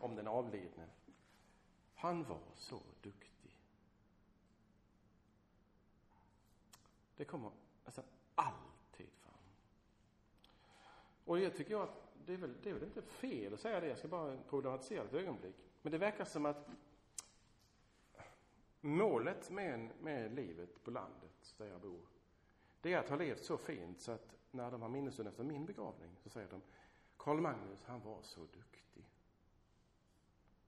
om 0.00 0.16
den 0.16 0.28
avlidne. 0.28 0.86
Han 1.94 2.24
var 2.24 2.40
så 2.54 2.80
duktig. 3.00 3.58
Det 7.16 7.24
kommer 7.24 7.50
nästan 7.84 8.04
alltid 8.34 9.10
fram. 9.12 9.32
Och 11.24 11.36
det 11.36 11.50
tycker 11.50 11.72
jag 11.72 11.82
att 11.82 12.03
det 12.26 12.32
är, 12.32 12.36
väl, 12.36 12.54
det 12.62 12.70
är 12.70 12.74
väl 12.74 12.84
inte 12.84 13.02
fel 13.02 13.54
att 13.54 13.60
säga 13.60 13.80
det, 13.80 13.86
jag 13.88 13.98
ska 13.98 14.08
bara 14.08 14.36
problematisera 14.48 15.04
ett 15.04 15.14
ögonblick. 15.14 15.56
Men 15.82 15.92
det 15.92 15.98
verkar 15.98 16.24
som 16.24 16.46
att 16.46 16.68
målet 18.80 19.50
med, 19.50 19.90
med 20.00 20.34
livet 20.34 20.84
på 20.84 20.90
landet, 20.90 21.54
där 21.58 21.66
jag 21.66 21.80
bor, 21.80 22.06
det 22.80 22.92
är 22.92 22.98
att 22.98 23.08
ha 23.08 23.16
levt 23.16 23.44
så 23.44 23.56
fint 23.56 24.00
så 24.00 24.12
att 24.12 24.36
när 24.50 24.70
de 24.70 24.82
har 24.82 24.88
minnesstund 24.88 25.28
efter 25.28 25.44
min 25.44 25.66
begravning 25.66 26.10
så 26.22 26.28
säger 26.28 26.48
de 26.48 26.62
Karl 27.16 27.40
Magnus, 27.40 27.84
han 27.84 28.00
var 28.00 28.22
så 28.22 28.40
duktig. 28.40 29.08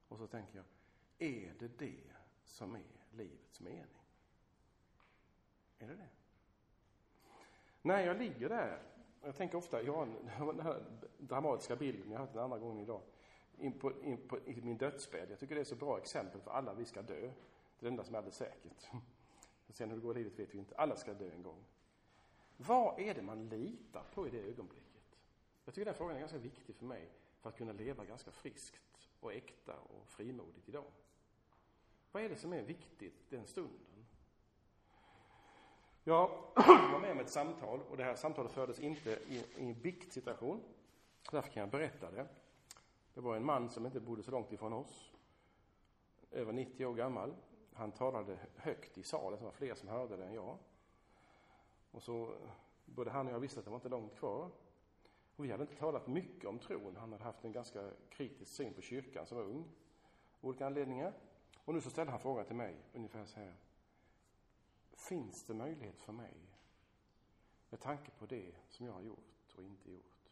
Och 0.08 0.18
så 0.18 0.26
tänker 0.26 0.56
jag, 0.56 0.64
är 1.18 1.54
det 1.58 1.78
det 1.78 2.02
som 2.44 2.74
är 2.74 3.16
livets 3.16 3.60
mening? 3.60 4.02
Är 5.78 5.88
det 5.88 5.94
det? 5.94 6.08
När 7.82 8.00
jag 8.00 8.18
ligger 8.18 8.48
där, 8.48 8.82
jag 9.22 9.36
tänker 9.36 9.58
ofta, 9.58 9.82
jag 9.82 9.92
har 9.92 10.52
den 10.52 10.60
här 10.60 10.84
dramatiska 11.18 11.76
bilden, 11.76 12.10
jag 12.10 12.18
har 12.18 12.26
hört 12.26 12.34
den 12.34 12.42
andra 12.42 12.58
gången 12.58 12.78
idag, 12.78 13.00
in 13.58 13.78
på, 13.78 13.92
in 14.02 14.28
på, 14.28 14.38
i 14.38 14.60
min 14.62 14.76
dödsbädd. 14.76 15.30
Jag 15.30 15.38
tycker 15.38 15.54
det 15.54 15.60
är 15.60 15.64
så 15.64 15.74
bra 15.74 15.98
exempel 15.98 16.40
för 16.40 16.50
alla 16.50 16.74
vi 16.74 16.84
ska 16.84 17.02
dö. 17.02 17.20
Det 17.20 17.26
är 17.26 17.32
det 17.78 17.88
enda 17.88 18.04
som 18.04 18.14
är 18.14 18.18
alldeles 18.18 18.36
säkert. 18.36 18.88
Sen 19.68 19.90
hur 19.90 19.96
det 19.96 20.02
går 20.02 20.16
i 20.16 20.18
livet 20.18 20.38
vet 20.38 20.54
vi 20.54 20.58
inte. 20.58 20.74
Alla 20.74 20.96
ska 20.96 21.14
dö 21.14 21.30
en 21.30 21.42
gång. 21.42 21.64
Vad 22.56 23.00
är 23.00 23.14
det 23.14 23.22
man 23.22 23.48
litar 23.48 24.04
på 24.14 24.26
i 24.26 24.30
det 24.30 24.40
ögonblicket? 24.40 24.86
Jag 25.64 25.74
tycker 25.74 25.84
den 25.84 25.94
frågan 25.94 26.16
är 26.16 26.20
ganska 26.20 26.38
viktig 26.38 26.76
för 26.76 26.84
mig 26.84 27.08
för 27.40 27.48
att 27.48 27.56
kunna 27.56 27.72
leva 27.72 28.04
ganska 28.04 28.30
friskt 28.30 29.08
och 29.20 29.32
äkta 29.32 29.74
och 29.74 30.08
frimodigt 30.08 30.68
idag. 30.68 30.92
Vad 32.12 32.22
är 32.22 32.28
det 32.28 32.36
som 32.36 32.52
är 32.52 32.62
viktigt 32.62 33.30
den 33.30 33.46
stunden? 33.46 33.95
Jag 36.08 36.30
var 36.56 37.00
med 37.00 37.10
om 37.10 37.20
ett 37.20 37.30
samtal 37.30 37.80
och 37.90 37.96
det 37.96 38.04
här 38.04 38.14
samtalet 38.14 38.52
fördes 38.52 38.80
inte 38.80 39.10
i, 39.10 39.36
i 39.56 39.68
en 39.68 39.80
biktsituation. 39.80 40.62
Därför 41.30 41.50
kan 41.50 41.60
jag 41.60 41.70
berätta 41.70 42.10
det. 42.10 42.26
Det 43.14 43.20
var 43.20 43.36
en 43.36 43.44
man 43.44 43.70
som 43.70 43.86
inte 43.86 44.00
bodde 44.00 44.22
så 44.22 44.30
långt 44.30 44.52
ifrån 44.52 44.72
oss. 44.72 45.12
Över 46.30 46.52
90 46.52 46.86
år 46.86 46.94
gammal. 46.94 47.34
Han 47.72 47.92
talade 47.92 48.38
högt 48.56 48.98
i 48.98 49.02
salen, 49.02 49.38
det 49.38 49.44
var 49.44 49.52
fler 49.52 49.74
som 49.74 49.88
hörde 49.88 50.16
det 50.16 50.24
än 50.24 50.34
jag. 50.34 50.58
Och 51.90 52.02
så, 52.02 52.34
både 52.84 53.10
han 53.10 53.26
och 53.26 53.32
jag 53.32 53.40
visste 53.40 53.58
att 53.58 53.64
det 53.64 53.70
var 53.70 53.78
inte 53.78 53.88
långt 53.88 54.16
kvar. 54.16 54.50
Och 55.36 55.44
vi 55.44 55.50
hade 55.50 55.62
inte 55.62 55.76
talat 55.76 56.06
mycket 56.06 56.44
om 56.44 56.58
tron. 56.58 56.96
Han 56.96 57.12
hade 57.12 57.24
haft 57.24 57.44
en 57.44 57.52
ganska 57.52 57.90
kritisk 58.10 58.52
syn 58.52 58.74
på 58.74 58.82
kyrkan 58.82 59.26
som 59.26 59.38
var 59.38 59.44
ung. 59.44 59.64
av 60.40 60.48
Olika 60.48 60.66
anledningar. 60.66 61.12
Och 61.64 61.74
nu 61.74 61.80
så 61.80 61.90
ställde 61.90 62.10
han 62.10 62.20
frågan 62.20 62.46
till 62.46 62.56
mig 62.56 62.76
ungefär 62.94 63.24
så 63.26 63.40
här. 63.40 63.54
Finns 64.96 65.44
det 65.44 65.54
möjlighet 65.54 66.00
för 66.00 66.12
mig 66.12 66.34
med 67.70 67.80
tanke 67.80 68.10
på 68.10 68.26
det 68.26 68.52
som 68.68 68.86
jag 68.86 68.92
har 68.92 69.02
gjort 69.02 69.54
och 69.56 69.62
inte 69.62 69.90
gjort? 69.90 70.30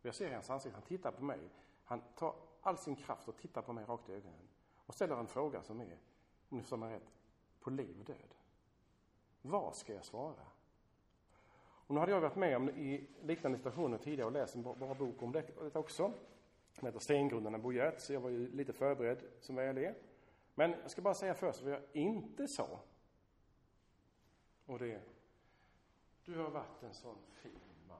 Och 0.00 0.06
jag 0.06 0.14
ser 0.14 0.30
i 0.30 0.34
hans 0.34 0.50
ansikte, 0.50 0.76
han 0.76 0.86
tittar 0.86 1.12
på 1.12 1.24
mig. 1.24 1.40
Han 1.84 2.02
tar 2.14 2.34
all 2.60 2.78
sin 2.78 2.96
kraft 2.96 3.28
och 3.28 3.36
tittar 3.36 3.62
på 3.62 3.72
mig 3.72 3.84
rakt 3.84 4.08
i 4.08 4.12
ögonen 4.12 4.48
och 4.86 4.94
ställer 4.94 5.16
en 5.16 5.26
fråga 5.26 5.62
som 5.62 5.80
är, 5.80 5.98
om 6.48 6.56
ni 6.56 6.60
förstår 6.60 6.76
mig 6.76 6.94
rätt, 6.94 7.12
på 7.60 7.70
liv 7.70 7.98
och 7.98 8.04
död. 8.04 8.34
Vad 9.42 9.76
ska 9.76 9.94
jag 9.94 10.04
svara? 10.04 10.46
Och 11.58 11.94
nu 11.94 12.00
hade 12.00 12.12
jag 12.12 12.20
varit 12.20 12.36
med 12.36 12.56
om 12.56 12.68
i 12.68 13.08
liknande 13.22 13.58
situationer 13.58 13.98
tidigare 13.98 14.26
och 14.26 14.32
läst 14.32 14.54
en 14.54 14.62
bra 14.62 14.94
bok 14.94 15.22
om 15.22 15.32
det 15.32 15.76
också. 15.76 16.12
Den 16.74 16.86
heter 16.86 16.98
Stengrundarna 16.98 17.58
Bo 17.58 17.72
så 17.98 18.12
jag 18.12 18.20
var 18.20 18.30
ju 18.30 18.52
lite 18.52 18.72
förberedd 18.72 19.22
som 19.40 19.56
väl 19.56 19.78
är. 19.78 19.94
Men 20.54 20.70
jag 20.82 20.90
ska 20.90 21.02
bara 21.02 21.14
säga 21.14 21.34
först 21.34 21.62
vad 21.62 21.72
jag 21.72 21.82
inte 21.92 22.48
sa. 22.48 22.80
Och 24.66 24.78
det 24.78 24.92
är, 24.92 25.02
du 26.24 26.38
har 26.38 26.50
varit 26.50 26.82
en 26.82 26.94
sån 26.94 27.18
fin 27.32 27.60
man. 27.88 27.98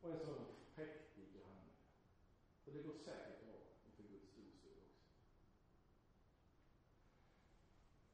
Och 0.00 0.10
en 0.10 0.20
sån 0.20 0.46
präktig 0.74 1.24
granne. 1.34 1.70
Och 2.64 2.72
det 2.72 2.82
går 2.82 2.94
säkert 2.94 3.44
bra 3.44 3.54
inför 3.86 4.02
Guds 4.02 4.34
domstol 4.36 4.72
också. 4.72 5.06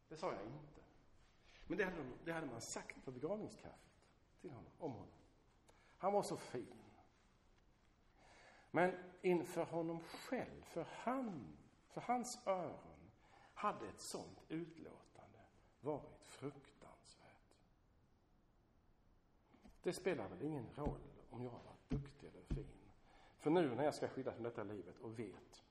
Det 0.08 0.16
sa 0.16 0.32
jag 0.32 0.46
inte. 0.46 0.80
Men 1.66 1.78
det 1.78 1.84
hade, 1.84 2.04
det 2.24 2.32
hade 2.32 2.46
man 2.46 2.60
sagt 2.60 3.04
på 3.04 3.10
begravningskaffet 3.10 4.02
till 4.40 4.50
honom, 4.50 4.72
om 4.78 4.92
honom. 4.92 5.08
Han 5.96 6.12
var 6.12 6.22
så 6.22 6.36
fin. 6.36 6.82
Men 8.70 8.94
inför 9.22 9.64
honom 9.64 10.00
själv, 10.00 10.62
för 10.62 10.86
han, 10.90 11.56
för 11.88 12.00
hans 12.00 12.46
öron, 12.46 13.10
hade 13.54 13.88
ett 13.88 14.00
sånt 14.00 14.38
utlåtande 14.48 15.38
varit 15.80 16.24
fruktansvärt. 16.24 16.71
Det 19.82 19.92
spelar 19.92 20.28
väl 20.28 20.42
ingen 20.42 20.66
roll 20.76 21.00
om 21.30 21.42
jag 21.42 21.50
har 21.50 21.58
varit 21.58 21.88
duktig 21.88 22.28
eller 22.28 22.42
fin. 22.42 22.66
För 23.38 23.50
nu 23.50 23.74
när 23.74 23.84
jag 23.84 23.94
ska 23.94 24.08
skyddas 24.08 24.34
från 24.34 24.44
detta 24.44 24.62
livet 24.62 24.98
och 24.98 25.18
vet 25.18 25.62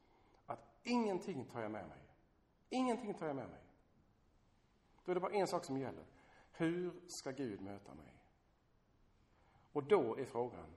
att 0.46 0.60
ingenting 0.84 1.46
tar 1.46 1.62
jag 1.62 1.72
med 1.72 1.88
mig. 1.88 2.02
Ingenting 2.70 3.14
tar 3.14 3.28
jag 3.28 3.36
med 3.36 3.50
mig. 3.50 3.60
Då 5.06 5.12
är 5.12 5.16
det 5.16 5.22
bara 5.22 5.34
en 5.34 5.48
sak 5.48 5.66
som 5.66 5.78
gäller. 5.78 6.06
Hur 6.52 6.94
ska 7.08 7.32
Gud 7.32 7.62
möta 7.62 7.94
mig? 7.94 8.14
Och 9.72 9.84
då 9.84 10.18
är 10.18 10.26
frågan 10.26 10.74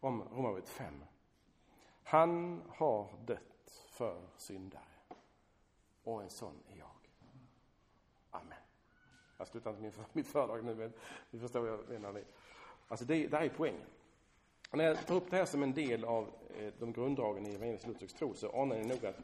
om 0.00 0.22
Romarbrevet 0.22 0.68
5. 0.68 1.04
Han 2.02 2.62
har 2.68 3.18
dött 3.24 3.84
för 3.88 4.28
syndare. 4.36 4.82
Och 6.04 6.22
en 6.22 6.30
sån 6.30 6.62
är 6.72 6.76
jag. 6.76 6.99
Jag 9.40 9.48
slutar 9.48 9.70
inte 9.70 9.82
min, 9.82 9.92
mitt 10.12 10.26
föredrag 10.26 10.64
nu, 10.64 10.74
men 10.74 10.92
ni 11.30 11.38
förstår 11.38 11.60
vad 11.60 11.70
jag 11.70 11.88
menar. 11.88 12.22
Alltså 12.88 13.04
det, 13.04 13.26
det 13.26 13.36
här 13.36 13.44
är 13.44 13.48
poängen. 13.48 13.86
Och 14.70 14.78
när 14.78 14.84
jag 14.84 15.06
tar 15.06 15.14
upp 15.14 15.30
det 15.30 15.36
här 15.36 15.44
som 15.44 15.62
en 15.62 15.74
del 15.74 16.04
av 16.04 16.30
eh, 16.58 16.72
de 16.78 16.92
grunddragen 16.92 17.46
i 17.46 17.54
evangelisk 17.54 17.86
luthersk 17.86 18.16
tro 18.16 18.34
så 18.34 18.62
anar 18.62 18.76
ni 18.76 18.86
nog 18.86 19.06
att 19.06 19.16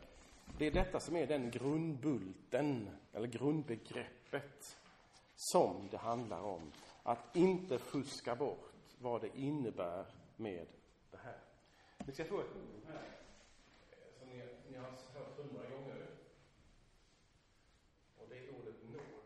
det 0.58 0.66
är 0.66 0.70
detta 0.70 1.00
som 1.00 1.16
är 1.16 1.26
den 1.26 1.50
grundbulten, 1.50 2.90
eller 3.12 3.26
grundbegreppet, 3.26 4.78
som 5.36 5.88
det 5.90 5.96
handlar 5.96 6.40
om. 6.40 6.72
Att 7.02 7.36
inte 7.36 7.78
fuska 7.78 8.36
bort 8.36 8.72
vad 8.98 9.20
det 9.20 9.38
innebär 9.38 10.06
med 10.36 10.66
det 11.10 11.16
här. 11.16 11.38
Ni 12.06 12.12
ska 12.12 12.24
få 12.24 12.40
ett 12.40 12.46
ord 12.46 12.82
här, 12.86 13.02
som 14.18 14.28
ni, 14.28 14.42
ni 14.70 14.76
har 14.76 14.84
hört 14.84 15.36
hundra 15.36 15.70
gånger. 15.70 16.06
Och 18.18 18.26
det 18.28 18.38
är 18.38 18.48
ordet 18.58 18.74
nåd. 18.92 19.16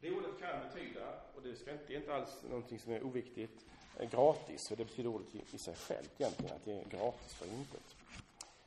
Det 0.00 0.10
ordet 0.10 0.40
kan 0.40 0.68
betyda, 0.68 1.20
och 1.33 1.33
det, 1.44 1.56
ska 1.56 1.72
inte, 1.72 1.84
det 1.86 1.94
är 1.94 1.98
inte 1.98 2.14
alls 2.14 2.42
någonting 2.42 2.78
som 2.78 2.92
är 2.92 3.02
oviktigt, 3.02 3.66
eh, 3.98 4.10
gratis, 4.10 4.68
för 4.68 4.76
det 4.76 4.84
betyder 4.84 5.10
ordet 5.10 5.54
i, 5.54 5.58
sig 5.58 5.74
självt 5.74 6.20
egentligen, 6.20 6.56
att 6.56 6.64
det 6.64 6.72
är 6.72 6.84
gratis 6.84 7.34
för 7.34 7.46
intet. 7.46 7.96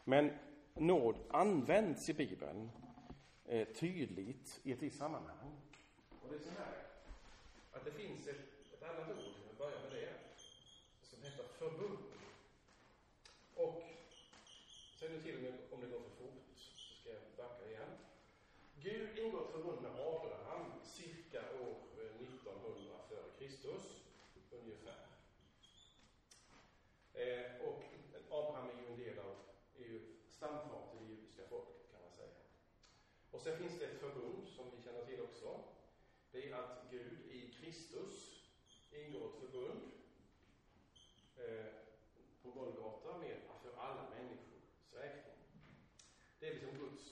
Men 0.04 0.32
nåd 0.74 1.16
används 1.30 2.10
i 2.10 2.14
Bibeln 2.14 2.72
eh, 3.46 3.68
tydligt 3.68 4.60
i 4.64 4.72
ett 4.72 4.82
visst 4.82 4.98
sammanhang. 4.98 5.62
Och 6.22 6.30
det 6.30 6.36
är 6.36 6.40
så 6.40 6.50
här, 6.50 6.84
att 7.72 7.86
det 7.86 7.92
finns 7.92 8.28
ett, 8.28 8.74
ett 8.74 8.84
annat 8.84 9.10
ord, 9.10 9.18
om 9.18 9.48
vi 9.52 9.58
börjar 9.58 9.80
med 9.82 9.92
det, 9.92 10.14
som 11.02 11.24
heter 11.24 11.44
förbund. 11.44 11.98
Och, 13.56 13.84
säg 15.00 15.10
nu 15.10 15.22
till 15.22 15.42
mig 15.42 15.54
om 15.72 15.82
det 15.82 15.88
går 15.88 16.00
för 16.00 16.24
fort, 16.24 16.44
så 16.56 17.02
ska 17.02 17.10
jag 17.10 17.22
backa 17.38 17.70
igen. 17.70 17.90
Gud 18.82 19.20
ingår 19.20 19.46
ett 19.46 19.52
förbund 19.52 19.82
med 19.82 19.92
Abraham 19.92 20.72
cirka 20.84 21.40
år 21.40 21.88
1900 22.22 22.98
före 23.10 23.32
Kristus, 23.40 24.04
ungefär. 24.52 25.08
Eh, 27.14 27.68
och 27.68 27.84
Abraham 28.30 28.70
är 28.70 28.82
ju 28.82 28.88
en 28.88 28.98
del 28.98 29.20
av, 29.20 29.36
är 29.78 29.84
ju 29.84 30.02
stamfar 30.28 30.82
till 30.92 31.08
det 31.08 31.14
judiska 31.14 31.42
folket 31.50 31.92
kan 31.92 32.02
man 32.02 32.12
säga. 32.12 32.34
Och 33.38 33.44
sen 33.44 33.58
finns 33.58 33.80
det 33.80 33.86
ett 33.86 34.00
förbund 34.00 34.48
som 34.56 34.66
vi 34.76 34.84
känner 34.84 35.06
till 35.06 35.22
också. 35.22 35.64
Det 36.32 36.50
är 36.50 36.56
att 36.56 36.88
Gud 36.92 37.32
i 37.32 37.54
Kristus 37.54 38.42
ingår 38.92 39.28
ett 39.28 39.40
förbund 39.40 39.92
eh, 41.38 41.66
på 42.44 42.52
Golgata 42.52 43.18
med 43.18 43.38
för 43.64 43.82
alla 43.82 44.10
människors 44.10 44.68
räkning. 44.92 45.36
Det 46.40 46.48
är 46.48 46.54
liksom 46.54 46.78
Guds, 46.78 47.04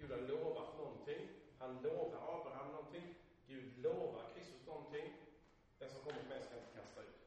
Gud 0.00 0.10
har 0.10 0.20
lovat 0.20 0.78
någonting. 0.78 1.28
Han 1.58 1.82
lovar 1.82 2.40
Abraham 2.40 2.72
någonting. 2.72 3.14
Gud 3.46 3.78
lovar 3.78 4.30
Kristus 4.34 4.66
någonting. 4.66 5.12
Den 5.78 5.90
som 5.90 6.00
kommer 6.00 6.20
till 6.20 6.28
mig 6.28 6.42
ska 6.42 6.56
inte 6.56 6.78
kasta 6.80 7.00
ut. 7.00 7.20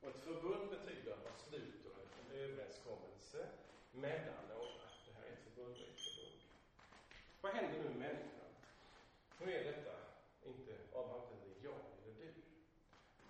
Och 0.00 0.08
ett 0.08 0.24
förbund 0.24 0.70
betyder 0.70 1.12
att 1.12 1.24
man 1.24 1.38
sluter 1.48 1.90
en 2.20 2.36
överenskommelse 2.36 3.48
mellan 3.92 4.44
några. 4.48 4.86
Det 5.06 5.12
här 5.12 5.26
är 5.26 5.32
ett 5.32 5.44
förbund 5.44 5.76
och 5.76 5.88
ett 5.88 6.00
förbund. 6.00 6.40
Vad 7.40 7.52
händer 7.52 7.78
nu 7.78 7.88
med 7.88 7.98
människan? 7.98 8.48
Nu 9.40 9.52
är 9.52 9.64
detta 9.64 9.92
inte 10.46 10.76
avhandlat, 10.92 11.28
det 11.44 11.60
är 11.60 11.64
jag 11.64 11.80
eller 12.02 12.14
du. 12.18 12.32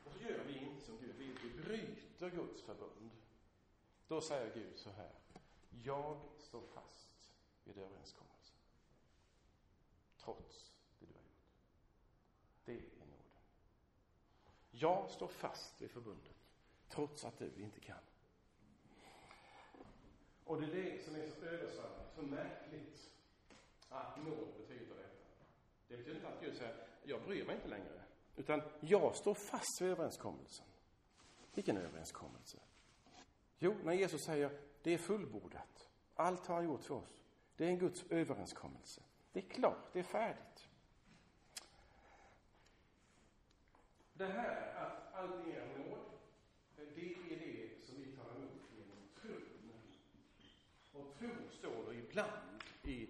Och 0.05 0.12
så 0.12 0.18
gör 0.18 0.44
vi 0.46 0.59
inte 0.59 0.85
som 0.85 0.99
Gud 0.99 1.14
vill. 1.16 1.38
Vi 1.42 1.62
bryter 1.62 2.31
Guds 2.31 2.62
förbund. 2.62 3.11
Då 4.09 4.20
säger 4.20 4.55
Gud 4.55 4.79
så 4.79 4.90
här. 4.90 5.11
Jag 5.85 6.20
står 6.38 6.62
fast 6.62 7.35
vid 7.64 7.79
överenskommelsen. 7.79 8.57
Trots 10.18 10.73
det 10.99 11.07
du 11.07 11.12
har 11.12 11.23
gjort. 11.23 11.55
Det 12.64 12.73
är 12.73 13.07
nåden. 13.07 13.40
Jag 14.70 15.11
står 15.11 15.29
fast 15.29 15.83
vid 15.83 15.90
förbundet. 15.90 16.37
Trots 16.88 17.25
att 17.25 17.38
du 17.38 17.51
inte 17.57 17.81
kan. 17.81 17.99
Och 20.44 20.61
det 20.61 20.66
är 20.66 20.75
det 20.75 21.05
som 21.05 21.14
är 21.14 21.31
så 21.31 21.46
översatt, 21.46 22.12
så 22.14 22.23
märkligt. 22.23 23.10
Att 23.90 24.16
nåd 24.16 24.48
betyder 24.59 24.94
detta. 24.94 25.44
Det 25.88 25.96
betyder 25.96 26.16
inte 26.16 26.29
att 26.29 26.40
Gud 26.40 26.57
säger, 26.57 26.87
jag 27.03 27.22
bryr 27.22 27.46
mig 27.46 27.57
inte 27.57 27.68
längre. 27.68 28.03
Utan 28.37 28.62
jag 28.81 29.16
står 29.16 29.35
fast 29.35 29.81
vid 29.81 29.88
överenskommelsen. 29.88 30.66
Vilken 31.55 31.76
överenskommelse? 31.76 32.59
Jo, 33.59 33.74
när 33.85 33.92
Jesus 33.92 34.24
säger, 34.24 34.61
det 34.83 34.94
är 34.94 34.98
fullbordat. 34.98 35.88
Allt 36.14 36.46
har 36.46 36.55
han 36.55 36.64
gjort 36.64 36.85
för 36.85 36.94
oss. 36.94 37.22
Det 37.57 37.64
är 37.64 37.68
en 37.68 37.79
Guds 37.79 38.05
överenskommelse. 38.11 39.03
Det 39.33 39.40
är 39.40 39.48
klart, 39.48 39.92
det 39.92 39.98
är 39.98 40.03
färdigt. 40.03 40.68
Det 44.12 44.26
här 44.26 44.74
att 44.74 45.14
allting 45.14 45.53
är 45.53 45.79
nåd, 45.79 45.98
det 46.76 46.83
är 46.83 47.38
det 47.38 47.85
som 47.87 48.03
vi 48.03 48.16
tar 48.16 48.31
emot 48.31 48.62
genom 48.76 48.96
tron. 49.20 49.72
Och 50.92 51.18
tro 51.18 51.31
står 51.59 51.92
det 51.92 51.98
ibland 51.98 52.62
i, 52.85 53.09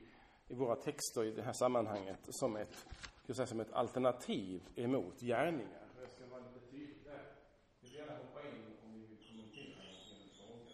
i 0.50 0.54
våra 0.54 0.76
texter 0.76 1.24
i 1.24 1.30
det 1.30 1.42
här 1.42 1.52
sammanhanget 1.52 2.18
som 2.28 2.56
ett, 2.56 2.86
säga, 3.28 3.46
som 3.46 3.60
ett 3.60 3.72
alternativ 3.72 4.62
emot 4.76 5.20
gärningar. 5.20 5.86
Jag 6.00 6.10
ska 6.10 6.26
vara 6.26 6.40
lite 6.40 6.70
tydlig 6.70 6.96
där. 7.04 7.22
Ni 7.80 7.88
får 7.88 7.98
gärna 7.98 8.12
hoppa 8.12 8.40
in 8.40 8.64
om 8.84 8.92
ni 8.92 9.06
vill 9.06 9.18
kommentera 9.28 9.82
eller 9.82 10.28
fråga. 10.38 10.72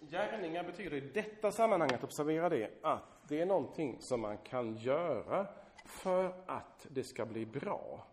Gärningar 0.00 0.64
betyder 0.64 0.96
i 0.96 1.00
detta 1.00 1.52
sammanhanget, 1.52 2.04
observera 2.04 2.48
det, 2.48 2.70
att 2.82 3.28
det 3.28 3.40
är 3.40 3.46
någonting 3.46 4.00
som 4.00 4.20
man 4.20 4.38
kan 4.38 4.76
göra 4.76 5.46
för 5.84 6.42
att 6.46 6.86
det 6.90 7.04
ska 7.04 7.26
bli 7.26 7.46
bra. 7.46 8.06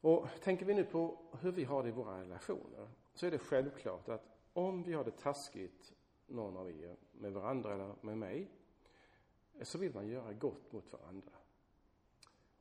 Och 0.00 0.28
tänker 0.42 0.66
vi 0.66 0.74
nu 0.74 0.84
på 0.84 1.18
hur 1.40 1.52
vi 1.52 1.64
har 1.64 1.82
det 1.82 1.88
i 1.88 1.92
våra 1.92 2.20
relationer 2.20 2.88
så 3.14 3.26
är 3.26 3.30
det 3.30 3.38
självklart 3.38 4.08
att 4.08 4.33
om 4.54 4.82
vi 4.82 4.92
har 4.92 5.04
det 5.04 5.18
taskigt, 5.18 5.92
någon 6.26 6.56
av 6.56 6.70
er, 6.70 6.96
med 7.12 7.32
varandra 7.32 7.74
eller 7.74 7.94
med 8.00 8.18
mig, 8.18 8.50
så 9.62 9.78
vill 9.78 9.94
man 9.94 10.08
göra 10.08 10.32
gott 10.32 10.72
mot 10.72 10.92
varandra. 10.92 11.32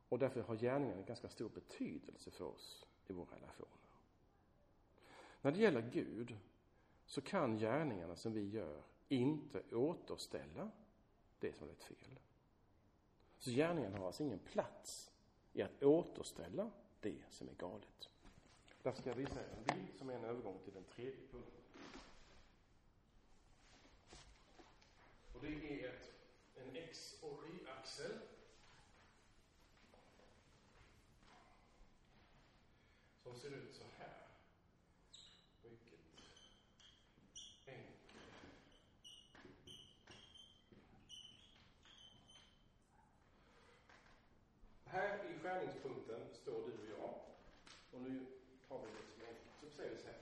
Och 0.10 0.20
därför 0.20 0.42
har 0.42 0.56
gärningarna 0.56 1.00
en 1.00 1.06
ganska 1.06 1.30
stor 1.30 1.50
betydelse 1.50 2.32
för 2.32 2.46
oss 2.46 2.86
i 3.08 3.14
våra 3.14 3.36
relationer. 3.36 3.70
När 5.42 5.52
det 5.52 5.60
gäller 5.60 5.90
Gud 5.94 6.38
så 7.06 7.22
kan 7.22 7.58
gärningarna 7.58 8.16
som 8.16 8.34
vi 8.34 8.50
gör 8.50 8.84
inte 9.10 9.76
återställa 9.76 10.72
det 11.40 11.54
som 11.54 11.68
är 11.68 11.72
ett 11.72 11.84
fel. 11.84 12.20
Så 13.38 13.52
gärningen 13.52 13.94
har 13.94 14.08
alltså 14.08 14.24
ingen 14.24 14.40
plats 14.40 15.12
i 15.54 15.62
att 15.62 15.84
återställa 15.84 16.72
det 17.00 17.22
som 17.30 17.50
är 17.50 17.54
galet. 17.54 18.10
Därför 18.82 19.02
ska 19.02 19.10
jag 19.10 19.18
visa 19.18 19.40
er 19.40 19.50
en 19.58 19.64
bild 19.64 19.98
som 19.98 20.10
är 20.10 20.14
en 20.14 20.24
övergång 20.24 20.60
till 20.64 20.74
den 20.74 20.84
tredje 20.84 21.28
punkten. 21.32 21.63
Det 25.44 25.84
är 25.84 25.90
ett, 25.90 26.14
en 26.56 26.76
X 26.76 27.16
och 27.22 27.44
Y-axel. 27.48 28.20
Som 33.24 33.40
ser 33.40 33.50
ut 33.50 33.76
så 33.76 33.84
här. 33.98 34.28
Mycket 35.64 36.00
enkelt. 37.66 38.14
Här 44.86 45.32
i 45.32 45.40
skärningspunkten 45.40 46.22
står 46.34 46.68
du 46.68 46.74
och 46.74 47.00
jag. 47.00 47.14
Och 47.92 48.02
nu 48.02 48.26
tar 48.68 48.80
vi 48.80 48.92
det 48.92 49.14
som 49.14 49.22
enkelt. 49.22 49.60
Så 49.62 49.70
säger 49.70 49.96
vi 49.96 50.02
så 50.02 50.08
här. 50.08 50.20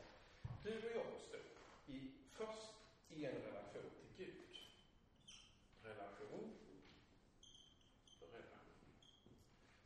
Du 0.63 0.89
och 0.89 0.95
jag 0.95 1.21
står 1.21 1.39
i, 1.87 2.11
först 2.31 2.73
i 3.09 3.25
en 3.25 3.35
relation 3.35 3.89
till 4.15 4.25
Gud. 4.25 4.35
Relation. 5.83 6.53
Relation. 8.21 8.59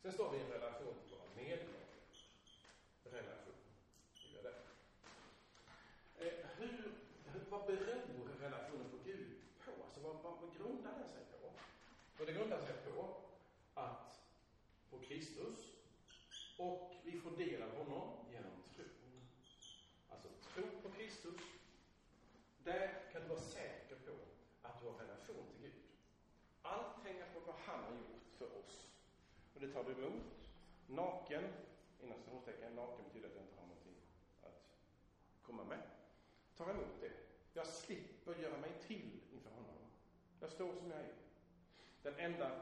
Sen 0.06 0.12
står 0.12 0.32
vi 0.32 0.38
i 0.38 0.40
en 0.40 0.50
relation 0.50 0.94
till 1.02 1.10
våra 1.14 1.28
medmänniskor. 1.36 2.02
Relation. 3.04 3.54
Gillar 4.14 4.42
det. 4.42 4.62
Eh, 6.26 6.46
hur, 6.58 6.92
hur, 7.24 7.40
vad 7.50 7.66
beror 7.66 8.28
relationen 8.40 8.90
på 8.90 8.96
Gud 9.04 9.36
på? 9.64 9.70
Alltså 9.84 10.00
vad, 10.00 10.16
vad, 10.16 10.40
vad 10.40 10.56
grundar 10.58 10.98
den 10.98 11.08
sig 11.08 11.24
på? 11.30 11.46
Och 12.18 12.26
det 12.26 12.32
grundar 12.32 12.60
sig 12.60 12.74
på 12.74 13.16
att 13.74 14.20
på 14.90 14.98
Kristus 14.98 15.72
och 16.58 16.94
vi 17.04 17.20
får 17.20 17.30
del 17.30 17.62
av 17.62 17.76
honom 17.76 18.26
genom 18.32 18.62
tron. 18.76 19.28
Alltså 20.10 20.28
tro 20.28 20.64
på 20.82 20.90
Kristus. 20.90 21.40
Där 22.64 23.02
kan 23.12 23.22
du 23.22 23.28
vara 23.28 23.40
säker 23.40 23.96
på 23.96 24.12
att 24.62 24.80
du 24.80 24.86
har 24.86 24.98
relation 24.98 25.46
till 25.50 25.60
Gud. 25.62 25.82
Allt 26.62 27.04
hänger 27.04 27.26
på 27.34 27.40
vad 27.40 27.56
han 27.56 27.84
har 27.84 27.92
gjort 27.92 28.26
för 28.38 28.46
oss. 28.46 28.85
Och 29.56 29.62
det 29.62 29.72
tar 29.72 29.84
du 29.84 29.92
emot. 29.92 30.22
Naken, 30.86 31.44
inom 32.02 32.18
citationstecken, 32.18 32.74
naken 32.74 33.04
betyder 33.04 33.28
att 33.28 33.34
jag 33.34 33.44
inte 33.44 33.56
har 33.60 33.66
någonting 33.66 33.94
att 34.42 34.62
komma 35.42 35.64
med. 35.64 35.82
Tar 36.56 36.70
emot 36.70 37.00
det. 37.00 37.12
Jag 37.52 37.66
slipper 37.66 38.34
göra 38.34 38.58
mig 38.58 38.70
till 38.86 39.20
inför 39.32 39.50
honom. 39.50 39.76
Jag 40.40 40.50
står 40.50 40.74
som 40.74 40.90
jag 40.90 41.00
är. 41.00 41.14
Den 42.02 42.14
enda 42.18 42.60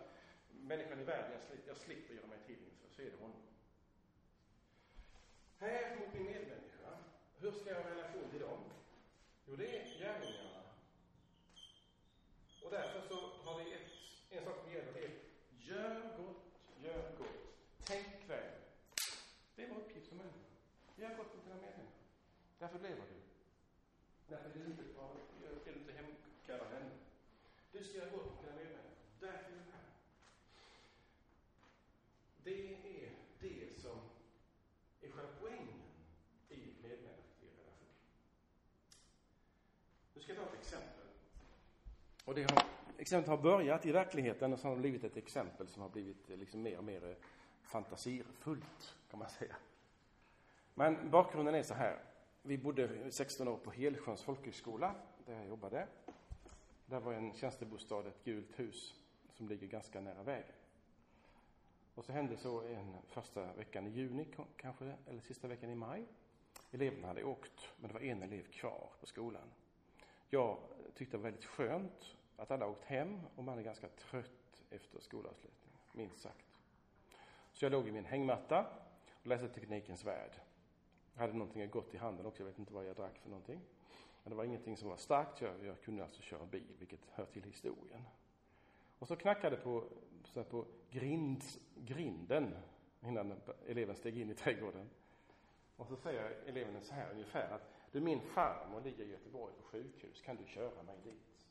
människan 0.50 1.00
i 1.00 1.04
världen 1.04 1.32
jag, 1.32 1.42
slipper, 1.42 1.68
jag 1.68 1.76
slipper 1.76 2.14
göra 2.14 2.26
mig 2.26 2.38
till 2.46 2.58
inför, 2.58 2.88
så 2.96 3.02
är 3.02 3.10
det 3.10 3.16
honom. 3.16 3.42
Här 5.58 5.96
mot 5.96 6.14
min 6.14 6.24
medmänniska, 6.24 6.98
hur 7.38 7.52
ska 7.52 7.70
jag 7.70 7.82
ha 7.82 7.90
relation 7.90 8.30
till 8.30 8.40
dem? 8.40 8.58
Jo, 9.46 9.56
det 9.56 9.78
är 9.78 9.98
gärningarna. 9.98 10.62
Och 12.62 12.70
därför 12.70 13.08
så 13.08 13.14
har 13.44 13.64
vi 13.64 13.72
ett, 13.72 13.90
en 14.30 14.44
sak 14.44 14.60
som 14.62 14.72
gäller, 14.72 14.92
det 14.92 15.04
är 15.04 15.24
gör 15.66 16.16
gott, 16.16 16.44
gör 16.82 17.16
gott. 17.18 17.54
Tänk 17.84 18.06
väl. 18.28 18.50
Det 19.56 19.62
är 19.62 19.68
vår 19.68 19.76
uppgift 19.76 20.08
som 20.08 20.18
människa. 20.18 20.38
Gör 20.96 21.16
gott 21.16 21.34
mot 21.34 21.44
dina 21.44 21.54
medmänniskor. 21.54 22.04
Därför 22.64 22.78
lever 22.78 23.02
du. 23.02 23.20
Därför 24.28 24.50
är 24.50 24.54
du 24.54 24.64
inte, 24.64 24.82
är 24.82 25.72
du 25.72 25.80
inte 25.80 25.92
hemkallad 25.92 26.72
ännu. 26.72 26.90
Du 27.72 27.84
ska 27.84 28.00
gott 28.00 28.26
mot 28.26 28.40
dina 28.40 28.56
medmänniskor. 28.56 28.90
Därför 29.20 29.50
är 29.50 29.56
du 29.56 29.72
här. 29.72 29.84
Det 32.44 32.74
är 32.74 33.10
det 33.40 33.80
som 33.80 33.98
är 35.02 35.08
själva 35.08 35.32
poängen 35.40 35.82
i 36.48 36.56
medmänsklig 36.82 37.50
relation. 37.58 37.88
Nu 40.14 40.20
ska 40.20 40.34
jag 40.34 40.42
ta 40.42 40.48
ett 40.48 40.60
exempel. 40.60 41.06
Och 42.24 42.34
det 42.34 42.42
har, 42.42 42.62
exemplet 42.98 43.28
har 43.28 43.42
börjat 43.42 43.86
i 43.86 43.92
verkligheten 43.92 44.52
och 44.52 44.58
så 44.58 44.68
har 44.68 44.74
det 44.74 44.80
blivit 44.80 45.04
ett 45.04 45.16
exempel 45.16 45.68
som 45.68 45.82
har 45.82 45.88
blivit 45.88 46.28
liksom 46.28 46.62
mer 46.62 46.78
och 46.78 46.84
mer 46.84 47.16
fantasifullt, 47.62 48.96
kan 49.10 49.18
man 49.18 49.30
säga. 49.30 49.56
Men 50.74 51.10
bakgrunden 51.10 51.54
är 51.54 51.62
så 51.62 51.74
här. 51.74 52.13
Vi 52.46 52.58
bodde 52.58 53.10
16 53.10 53.48
år 53.48 53.56
på 53.56 53.70
Helsjöns 53.70 54.22
folkhögskola, 54.22 54.94
där 55.26 55.34
jag 55.34 55.46
jobbade. 55.46 55.86
Där 56.86 57.00
var 57.00 57.12
en 57.12 57.34
tjänstebostad, 57.34 58.06
ett 58.06 58.24
gult 58.24 58.58
hus, 58.58 58.94
som 59.32 59.48
ligger 59.48 59.66
ganska 59.66 60.00
nära 60.00 60.22
vägen. 60.22 60.52
Och 61.94 62.04
så 62.04 62.12
hände 62.12 62.36
så 62.36 62.60
en 62.60 62.96
första 63.06 63.52
veckan 63.52 63.86
i 63.86 63.90
juni 63.90 64.26
kanske, 64.56 64.94
eller 65.06 65.20
sista 65.20 65.48
veckan 65.48 65.70
i 65.70 65.74
maj. 65.74 66.06
Eleverna 66.70 67.06
hade 67.08 67.24
åkt, 67.24 67.72
men 67.76 67.88
det 67.88 67.94
var 67.94 68.00
en 68.00 68.22
elev 68.22 68.44
kvar 68.50 68.88
på 69.00 69.06
skolan. 69.06 69.52
Jag 70.30 70.58
tyckte 70.94 71.16
det 71.16 71.22
var 71.22 71.30
väldigt 71.30 71.44
skönt 71.44 72.16
att 72.36 72.50
alla 72.50 72.66
åkt 72.66 72.84
hem 72.84 73.20
och 73.36 73.44
man 73.44 73.58
är 73.58 73.62
ganska 73.62 73.88
trött 73.88 74.62
efter 74.70 75.00
skolavslutningen, 75.00 75.78
minst 75.92 76.20
sagt. 76.20 76.46
Så 77.52 77.64
jag 77.64 77.72
låg 77.72 77.88
i 77.88 77.92
min 77.92 78.04
hängmatta 78.04 78.66
och 79.10 79.26
läste 79.26 79.48
Teknikens 79.48 80.04
Värld. 80.04 80.40
Jag 81.14 81.20
hade 81.20 81.32
någonting 81.32 81.70
gott 81.70 81.94
i 81.94 81.96
handen 81.96 82.26
också, 82.26 82.42
jag 82.42 82.46
vet 82.46 82.58
inte 82.58 82.72
vad 82.72 82.86
jag 82.86 82.96
drack 82.96 83.18
för 83.18 83.28
någonting. 83.28 83.60
Men 84.22 84.30
det 84.30 84.36
var 84.36 84.44
ingenting 84.44 84.76
som 84.76 84.88
var 84.88 84.96
starkt, 84.96 85.40
jag, 85.40 85.64
jag 85.64 85.80
kunde 85.80 86.02
alltså 86.02 86.22
köra 86.22 86.46
bil, 86.46 86.74
vilket 86.78 87.00
hör 87.10 87.26
till 87.26 87.42
historien. 87.42 88.02
Och 88.98 89.08
så 89.08 89.16
knackade 89.16 89.56
på, 89.56 89.84
så 90.24 90.44
på 90.44 90.66
grind, 90.90 91.42
grinden 91.74 92.56
innan 93.00 93.34
eleven 93.66 93.96
steg 93.96 94.18
in 94.18 94.30
i 94.30 94.34
trädgården. 94.34 94.90
Och 95.76 95.86
så 95.86 95.96
säger 95.96 96.30
eleven 96.46 96.82
så 96.82 96.94
här 96.94 97.10
ungefär 97.10 97.50
att 97.50 97.70
du 97.92 98.00
min 98.00 98.20
farmor 98.20 98.80
ligger 98.80 99.04
i 99.04 99.10
Göteborg 99.10 99.54
på 99.56 99.62
sjukhus, 99.62 100.20
kan 100.20 100.36
du 100.36 100.46
köra 100.46 100.82
mig 100.82 100.96
dit? 101.04 101.46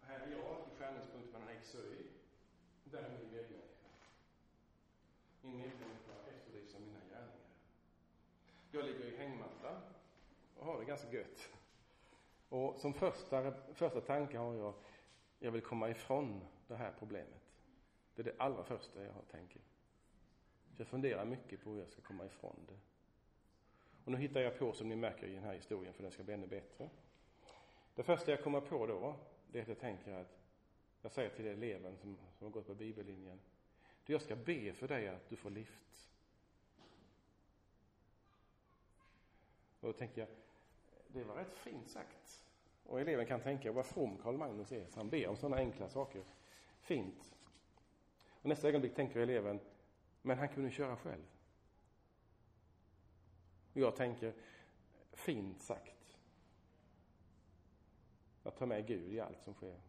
Här 0.00 0.20
är 0.20 0.30
jag 0.30 0.56
i 0.72 0.78
skärningspunkten 0.78 1.32
mellan 1.32 1.56
X 1.56 1.74
och 1.74 1.80
Y. 1.80 2.06
Där 2.84 3.02
är 3.02 3.10
min 3.10 3.30
medmänniska. 3.30 3.88
Min 5.42 5.56
medmänniska 5.56 6.12
efterlyser 6.30 6.80
mina 6.80 7.00
gärningar. 7.10 7.50
Jag 8.72 8.84
ligger 8.84 9.04
i 9.04 9.16
hängmattan 9.16 9.80
och 10.56 10.66
har 10.66 10.78
det 10.78 10.84
ganska 10.84 11.12
gött. 11.12 11.48
Och 12.48 12.80
som 12.80 12.94
första, 12.94 13.52
första 13.74 14.00
tanke 14.00 14.38
har 14.38 14.54
jag, 14.54 14.74
jag 15.38 15.50
vill 15.50 15.62
komma 15.62 15.90
ifrån 15.90 16.44
det 16.68 16.76
här 16.76 16.92
problemet. 16.98 17.54
Det 18.14 18.22
är 18.22 18.24
det 18.24 18.34
allra 18.38 18.64
första 18.64 19.04
jag 19.04 19.28
tänker. 19.30 19.60
Jag 20.76 20.86
funderar 20.86 21.24
mycket 21.24 21.64
på 21.64 21.70
hur 21.70 21.78
jag 21.78 21.88
ska 21.88 22.02
komma 22.02 22.26
ifrån 22.26 22.56
det. 22.68 22.78
Och 24.04 24.12
nu 24.12 24.18
hittar 24.18 24.40
jag 24.40 24.58
på, 24.58 24.72
som 24.72 24.88
ni 24.88 24.96
märker 24.96 25.26
i 25.26 25.34
den 25.34 25.44
här 25.44 25.54
historien, 25.54 25.94
för 25.94 26.02
den 26.02 26.12
ska 26.12 26.22
bli 26.22 26.34
ännu 26.34 26.46
bättre. 26.46 26.90
Det 27.94 28.02
första 28.02 28.30
jag 28.30 28.42
kommer 28.42 28.60
på 28.60 28.86
då, 28.86 29.16
det 29.52 29.58
är 29.58 29.62
att 29.62 29.68
jag 29.68 29.78
tänker 29.78 30.12
att 30.12 30.38
jag 31.02 31.12
säger 31.12 31.30
till 31.30 31.46
eleven 31.46 31.96
som, 31.96 32.16
som 32.38 32.44
har 32.46 32.50
gått 32.50 32.66
på 32.66 32.74
bibellinjen, 32.74 33.40
du 34.06 34.12
jag 34.12 34.22
ska 34.22 34.36
be 34.36 34.72
för 34.72 34.88
dig 34.88 35.08
att 35.08 35.28
du 35.28 35.36
får 35.36 35.50
lift. 35.50 36.09
Och 39.80 39.86
då 39.86 39.92
tänker 39.92 40.20
jag, 40.20 40.28
det 41.08 41.24
var 41.24 41.34
rätt 41.34 41.56
fint 41.56 41.90
sagt. 41.90 42.44
Och 42.84 43.00
eleven 43.00 43.26
kan 43.26 43.40
tänka, 43.40 43.72
vad 43.72 43.86
from 43.86 44.18
Karl 44.18 44.36
Magnus 44.36 44.72
är, 44.72 44.86
han 44.94 45.10
ber 45.10 45.28
om 45.28 45.36
sådana 45.36 45.56
enkla 45.56 45.88
saker. 45.88 46.24
Fint. 46.80 47.36
Och 48.42 48.48
nästa 48.48 48.68
ögonblick 48.68 48.94
tänker 48.94 49.20
eleven, 49.20 49.60
men 50.22 50.38
han 50.38 50.48
kunde 50.48 50.70
köra 50.70 50.96
själv. 50.96 51.22
Och 53.72 53.80
jag 53.80 53.96
tänker, 53.96 54.34
fint 55.12 55.60
sagt. 55.60 56.16
Jag 58.42 58.56
tar 58.56 58.66
med 58.66 58.86
Gud 58.86 59.12
i 59.12 59.20
allt 59.20 59.42
som 59.42 59.54
sker. 59.54 59.80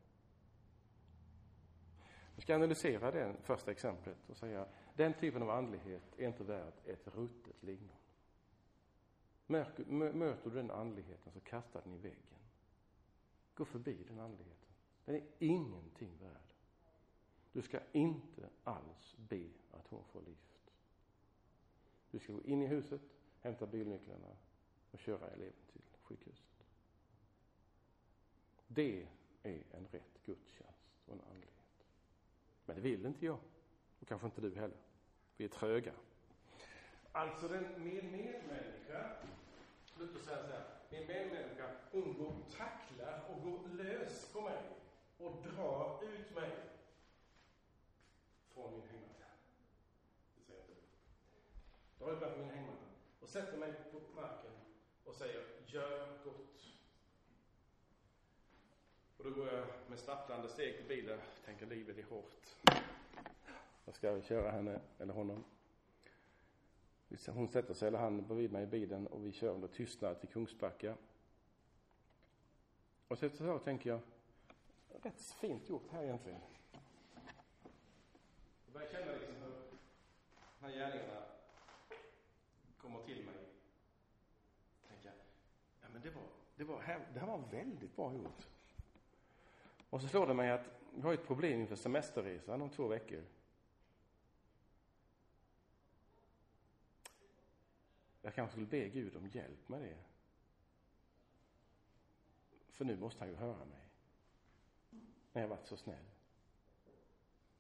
Jag 2.36 2.44
ska 2.44 2.56
analysera 2.56 3.12
det 3.12 3.36
första 3.42 3.72
exemplet 3.72 4.30
och 4.30 4.38
säga, 4.38 4.68
den 4.96 5.14
typen 5.14 5.42
av 5.42 5.50
andlighet 5.50 6.04
är 6.18 6.28
inte 6.28 6.44
värd 6.44 6.74
ett 6.86 7.08
ruttet 7.08 7.64
lingon. 7.64 8.01
Möter 9.52 10.50
du 10.50 10.56
den 10.56 10.72
andligheten 10.72 11.32
så 11.32 11.40
kasta 11.40 11.82
den 11.82 11.94
i 11.94 11.98
väggen. 11.98 12.40
Gå 13.54 13.66
förbi 13.66 14.04
den 14.08 14.20
andligheten. 14.20 14.70
Den 15.06 15.16
är 15.16 15.24
ingenting 15.40 16.18
värd. 16.22 16.54
Du 17.52 17.62
ska 17.62 17.80
inte 17.92 18.50
alls 18.64 19.16
be 19.18 19.50
att 19.72 19.88
hon 19.88 20.04
får 20.04 20.22
lift. 20.22 20.72
Du 22.12 22.20
ska 22.20 22.34
gå 22.34 22.44
in 22.44 22.62
i 22.62 22.68
huset, 22.68 23.02
hämta 23.40 23.68
bilnycklarna 23.68 24.38
och 24.92 25.00
köra 25.00 25.28
eleven 25.28 25.54
till 25.72 25.82
sjukhuset. 26.02 26.66
Det 28.68 29.08
är 29.44 29.64
en 29.72 29.88
rätt 29.92 30.20
gudstjänst 30.26 31.00
och 31.06 31.14
en 31.14 31.22
andlighet. 31.22 31.86
Men 32.66 32.76
det 32.76 32.82
vill 32.82 33.06
inte 33.06 33.26
jag. 33.26 33.40
Och 34.00 34.08
kanske 34.08 34.28
inte 34.28 34.42
du 34.42 34.56
heller. 34.56 34.78
Vi 35.38 35.46
är 35.46 35.50
tröga. 35.50 35.94
Alltså 37.12 37.48
den 37.48 37.64
med 37.64 38.04
medmänniska, 38.04 39.16
Luther 39.96 40.20
säger 40.20 40.44
så 40.44 40.52
här, 40.52 40.64
min 40.90 41.08
medmänniska, 41.08 41.70
hon 41.92 42.18
går 42.18 42.34
tacklar 42.58 43.24
och 43.30 43.42
går 43.42 43.68
lös 43.84 44.26
på 44.34 44.42
mig 44.42 44.58
och 45.18 45.44
drar 45.44 46.04
ut 46.04 46.36
mig 46.36 46.52
från 48.54 48.72
min 48.72 48.88
hängmatta. 48.90 49.26
Det 50.36 50.44
säger 50.44 50.62
inte 50.62 50.76
Drar 52.00 52.14
ut 52.14 52.22
mig 52.22 52.30
från 52.30 52.40
min 52.40 52.50
hängmatta 52.56 52.86
och 53.20 53.30
sätter 53.30 53.58
mig 53.58 53.74
på 53.92 54.22
marken 54.22 54.52
och 55.06 55.16
säger, 55.16 55.46
gör 55.66 56.24
gott. 56.24 56.66
Och 59.18 59.24
då 59.24 59.30
går 59.30 59.48
jag 59.48 59.68
med 59.88 60.00
stapplande 60.00 60.50
steg 60.50 60.78
till 60.78 60.88
bilen, 60.88 61.20
tänker 61.46 61.66
livet 61.66 61.98
är 61.98 62.04
hårt. 62.04 62.56
Jag 63.86 63.96
ska 63.96 64.22
köra 64.22 64.52
henne, 64.52 64.80
eller 65.00 65.14
honom. 65.14 65.44
Hon 67.28 67.48
sätter 67.48 67.74
sig, 67.74 67.88
eller 67.88 68.00
han, 68.00 68.28
bredvid 68.28 68.52
mig 68.52 68.64
i 68.64 68.68
bilen 68.68 69.08
och 69.08 69.26
vi 69.26 69.32
kör 69.32 69.54
under 69.54 69.68
tystnad 69.68 70.20
till 70.20 70.30
Kungsbacka. 70.30 70.96
Och 73.08 73.18
så, 73.18 73.30
så 73.30 73.60
tänker 73.60 73.90
jag, 73.90 74.00
rätt 75.02 75.22
fint 75.22 75.70
gjort 75.70 75.92
här 75.92 76.04
egentligen. 76.04 76.40
Jag 78.66 78.74
börjar 78.74 78.88
känna 78.88 79.12
liksom 79.12 79.36
hur 79.36 79.52
de 80.60 80.66
här 80.66 80.72
gärningarna 80.72 81.22
kommer 82.78 83.04
till 83.04 83.26
mig. 83.26 83.46
Tänker, 84.88 85.14
ja 85.82 85.88
men 85.94 86.02
det 86.02 86.10
var, 86.10 86.24
det 86.56 86.64
var, 86.64 86.82
här, 86.82 87.08
det 87.14 87.20
här 87.20 87.28
var 87.28 87.44
väldigt 87.52 87.96
bra 87.96 88.14
gjort. 88.14 88.48
Och 89.90 90.02
så 90.02 90.08
slår 90.08 90.28
det 90.28 90.34
mig 90.34 90.52
att 90.52 90.70
vi 90.96 91.02
har 91.02 91.14
ett 91.14 91.28
problem 91.28 91.60
inför 91.60 91.76
semesterresan 91.76 92.62
om 92.62 92.70
två 92.70 92.88
veckor. 92.88 93.24
Jag 98.22 98.34
kanske 98.36 98.52
skulle 98.52 98.68
be 98.68 98.90
Gud 98.90 99.16
om 99.16 99.28
hjälp 99.28 99.70
med 99.70 99.82
det. 99.82 99.98
För 102.70 102.86
nu 102.86 102.98
måste 102.98 103.20
han 103.20 103.30
ju 103.30 103.36
höra 103.36 103.66
mig. 103.66 103.90
När 105.34 105.42
jag 105.42 105.50
varit 105.50 105.66
så 105.66 105.78
snäll. 105.78 106.06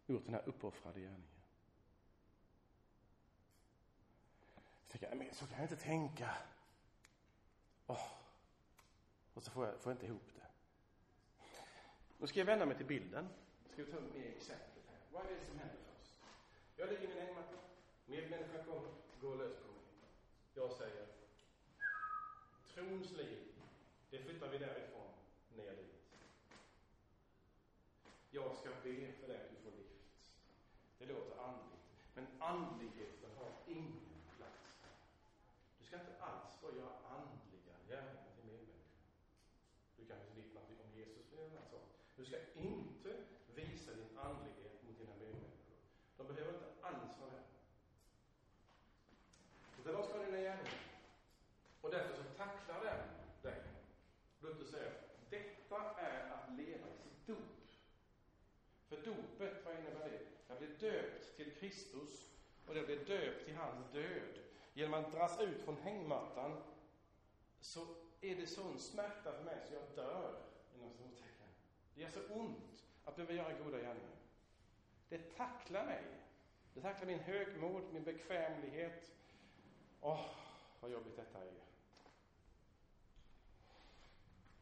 Gjort 0.05 0.25
den 0.25 0.33
här 0.33 0.43
uppoffrade 0.49 0.99
gärningen. 0.99 1.41
Så 4.81 4.91
tänker 4.91 5.07
jag, 5.07 5.17
men 5.17 5.33
så 5.33 5.45
kan 5.45 5.55
jag 5.55 5.63
inte 5.71 5.83
tänka. 5.83 6.35
Oh. 7.87 8.07
Och 9.33 9.43
så 9.43 9.51
får 9.51 9.67
jag, 9.67 9.79
får 9.79 9.91
jag 9.91 9.95
inte 9.95 10.05
ihop 10.05 10.31
det. 10.35 10.47
Nu 12.17 12.27
ska 12.27 12.39
jag 12.39 12.45
vända 12.45 12.65
mig 12.65 12.77
till 12.77 12.85
bilden. 12.85 13.27
Ska 13.73 13.83
vi 13.83 13.91
ta 13.91 13.97
upp 13.97 14.13
mer 14.13 14.25
exempel 14.25 14.83
här. 14.89 14.99
Vad 15.11 15.25
är 15.25 15.35
det 15.39 15.45
som 15.45 15.59
händer 15.59 15.77
först? 15.97 16.15
Jag 16.75 16.89
ligger 16.89 17.03
i 17.03 17.07
min 17.07 17.17
hängmatta. 17.17 17.57
Medmänniskan 18.05 18.65
kommer, 18.65 18.91
går 19.21 19.35
lös 19.35 19.55
på. 19.55 19.70
Jag 20.53 20.71
säger, 20.71 21.07
trons 22.73 23.11
liv, 23.11 23.39
det 24.09 24.19
flyttar 24.19 24.49
vi 24.49 24.57
därifrån 24.57 25.07
ner 25.55 25.75
dit. 25.75 26.01
Jag 28.31 28.55
ska 28.55 28.69
be 28.69 29.11
för 29.11 29.27
dig 29.27 29.37
att 29.37 29.49
du 29.49 29.55
får 29.63 29.77
lift. 29.77 30.01
Det 30.99 31.05
låter 31.05 31.43
andligt. 31.43 31.81
Men 32.15 32.27
andlighet 32.39 33.23
har 33.37 33.51
ingen 33.67 34.21
plats. 34.37 34.81
Du 35.79 35.85
ska 35.85 35.99
inte 35.99 36.23
alls 36.23 36.61
bara 36.61 36.75
göra 36.75 36.93
andliga 37.17 37.75
gärningar 37.87 38.31
till 38.35 38.45
medmänniskor. 38.45 38.91
Du 39.97 40.05
kan 40.05 40.17
vittna 40.35 40.61
om 40.61 40.99
Jesus 40.99 41.25
för 41.29 41.37
en 41.37 41.51
annan 41.51 41.69
sak. 41.71 41.87
Du 42.15 42.25
ska 42.25 42.37
inte 42.55 43.11
visa 43.55 43.91
din 43.93 44.17
andlighet 44.17 44.83
mot 44.83 44.97
dina 44.97 45.15
medmänniskor. 45.15 45.77
De 46.17 46.27
behöver 46.27 46.53
inte 46.53 46.71
alls 46.81 47.19
vara 47.19 47.31
där. 47.31 47.43
Utan 49.79 49.93
de 49.93 50.03
ska 50.03 50.17
ha 50.17 50.25
dina 50.25 50.37
gärningar. 50.37 50.79
Och 51.81 51.91
därför 51.91 52.15
så 52.15 52.23
tacklar 52.37 52.83
den 52.83 52.99
dig. 53.41 53.61
Luther 54.39 54.65
säger, 54.65 54.93
detta 55.29 55.99
är 55.99 56.29
att 56.29 56.57
leva 56.57 56.87
i 56.87 56.97
sitt 56.97 57.27
dop. 57.27 57.37
För 58.89 58.97
dopet, 58.97 59.65
vad 59.65 59.75
innebär 59.75 60.09
det? 60.09 60.21
Jag 60.47 60.57
blir 60.57 60.91
döpt 60.91 61.35
till 61.35 61.50
Kristus 61.61 62.27
och 62.67 62.73
det 62.73 62.81
blir 62.81 63.05
döpt 63.05 63.45
till 63.45 63.55
hans 63.55 63.91
död. 63.93 64.39
Genom 64.73 64.93
att 64.93 65.11
dras 65.11 65.39
ut 65.39 65.61
från 65.61 65.77
hängmattan 65.77 66.63
så 67.59 67.87
är 68.21 68.35
det 68.35 68.47
sån 68.47 68.79
smärta 68.79 69.33
för 69.33 69.43
mig 69.43 69.57
så 69.67 69.73
jag 69.73 70.05
dör, 70.05 70.41
inom 70.75 70.93
stortecken. 70.93 71.47
Det 71.95 72.01
gör 72.01 72.09
så 72.09 72.33
ont 72.33 72.85
att 73.05 73.15
behöva 73.15 73.33
göra 73.33 73.63
goda 73.63 73.77
gärningar. 73.77 74.15
Det 75.09 75.37
tacklar 75.37 75.85
mig. 75.85 76.03
Det 76.73 76.81
tacklar 76.81 77.07
min 77.07 77.19
högmod, 77.19 77.83
min 77.93 78.03
bekvämlighet. 78.03 79.11
Åh, 80.01 80.25
vad 80.79 80.91
jobbigt 80.91 81.15
detta 81.15 81.39
är. 81.39 81.51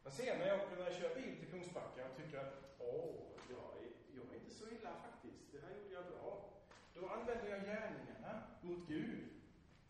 Men 0.02 0.12
sen 0.12 0.38
när 0.38 0.46
jag, 0.46 0.60
när 0.78 0.84
jag 0.84 0.94
kör 0.94 1.14
bil 1.14 1.36
till 1.38 1.50
Kungsbacka 1.50 2.10
och 2.10 2.16
tycker 2.16 2.38
att 2.38 2.54
åh, 2.78 3.14
jag 3.50 3.70
jag 4.14 4.34
är 4.34 4.40
inte 4.40 4.54
så 4.54 4.64
illa 4.66 4.90
faktiskt. 4.90 5.52
Det 5.52 5.58
här 5.58 5.76
gjorde 5.76 5.94
jag 5.94 6.04
bra. 6.04 6.50
Då 7.00 7.08
använder 7.08 7.50
jag 7.50 7.60
gärningarna 7.60 8.42
mot 8.60 8.88
Gud 8.88 9.28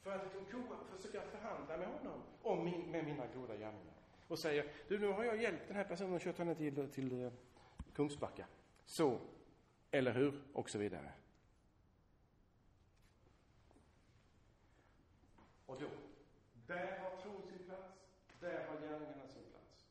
för 0.02 0.10
att 0.10 0.24
liksom 0.24 0.46
försöka 0.96 1.22
förhandla 1.22 1.76
med 1.76 1.88
honom 1.88 2.22
om 2.42 2.64
min, 2.64 2.90
med 2.90 3.04
mina 3.04 3.26
goda 3.26 3.56
gärningar. 3.56 3.94
Och 4.28 4.38
säger, 4.38 4.72
du 4.88 4.98
nu 4.98 5.06
har 5.06 5.24
jag 5.24 5.42
hjälpt 5.42 5.68
den 5.68 5.76
här 5.76 5.84
personen 5.84 6.14
och 6.14 6.20
kört 6.20 6.38
henne 6.38 6.54
till, 6.54 6.90
till 6.90 7.24
eh, 7.24 7.32
Kungsbacka. 7.94 8.46
Så, 8.84 9.18
eller 9.90 10.12
hur? 10.12 10.42
Och 10.52 10.70
så 10.70 10.78
vidare. 10.78 11.12
Och 15.66 15.80
då, 15.80 15.88
där 16.66 16.98
har 16.98 17.16
tron 17.16 17.42
sin 17.42 17.58
plats, 17.58 17.94
där 18.40 18.66
har 18.66 18.80
gärningarna 18.80 19.28
sin 19.28 19.44
plats. 19.50 19.86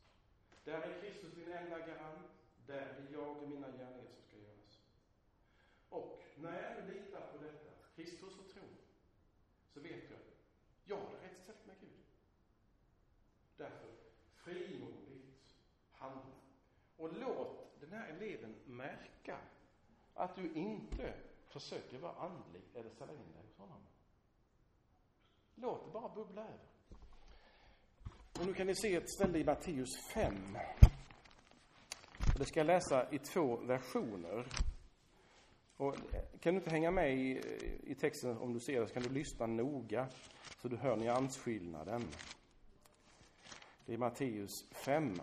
Där 0.63 0.82
är 0.82 1.01
Kristus 1.01 1.36
min 1.36 1.51
enda 1.51 1.79
garant, 1.79 2.27
där 2.67 2.75
är 2.75 3.08
jag 3.13 3.38
och 3.38 3.49
mina 3.49 3.67
gärningar 3.67 4.12
som 4.15 4.23
ska 4.27 4.38
göras. 4.38 4.82
Och 5.89 6.23
när 6.38 6.62
jag 6.63 6.86
nu 6.86 6.93
litar 6.93 7.21
på 7.21 7.38
detta, 7.38 7.71
Kristus 7.95 8.39
och 8.39 8.49
tron, 8.49 8.77
så 9.73 9.79
vet 9.79 10.10
jag, 10.10 10.19
jag 10.86 10.95
har 10.95 11.12
det 11.12 11.27
rätt 11.27 11.43
ställt 11.43 11.65
med 11.65 11.75
Gud. 11.79 12.05
Därför, 13.58 13.89
frimodigt 14.36 15.55
handla. 15.91 16.36
Och 16.97 17.13
låt 17.13 17.79
den 17.89 17.99
här 17.99 18.10
eleven 18.10 18.56
märka 18.65 19.38
att 20.13 20.36
du 20.36 20.52
inte 20.54 21.13
försöker 21.47 21.97
vara 21.97 22.13
andlig 22.13 22.62
eller 22.75 22.89
ställa 22.89 23.12
in 23.12 23.32
dig 23.34 23.43
hos 23.47 23.58
honom. 23.58 23.82
Låt 25.56 25.86
det 25.86 25.91
bara 25.91 26.15
bubbla 26.15 26.41
över. 26.41 26.60
Och 28.39 28.45
nu 28.45 28.54
kan 28.54 28.67
ni 28.67 28.75
se 28.75 28.95
ett 28.95 29.10
ställe 29.10 29.39
i 29.39 29.43
Matteus 29.43 29.89
5. 30.13 30.34
Det 32.38 32.45
ska 32.45 32.60
jag 32.60 32.67
läsa 32.67 33.12
i 33.12 33.19
två 33.19 33.58
versioner. 33.58 34.45
Och 35.78 35.95
kan 36.39 36.54
du 36.54 36.60
inte 36.60 36.69
hänga 36.69 36.91
med 36.91 37.13
i, 37.13 37.41
i 37.84 37.95
texten 37.95 38.38
om 38.38 38.54
du 38.54 38.60
ser 38.60 38.82
det 38.82 38.88
så 38.88 38.93
kan 38.93 39.04
du 39.04 39.10
lyssna 39.10 39.45
noga 39.45 40.08
så 40.62 40.67
du 40.67 40.78
hör 40.78 40.95
nyansskillnaden. 40.95 42.04
Det 43.86 43.93
är 43.93 43.97
Matteus 43.97 44.65
5 44.71 45.21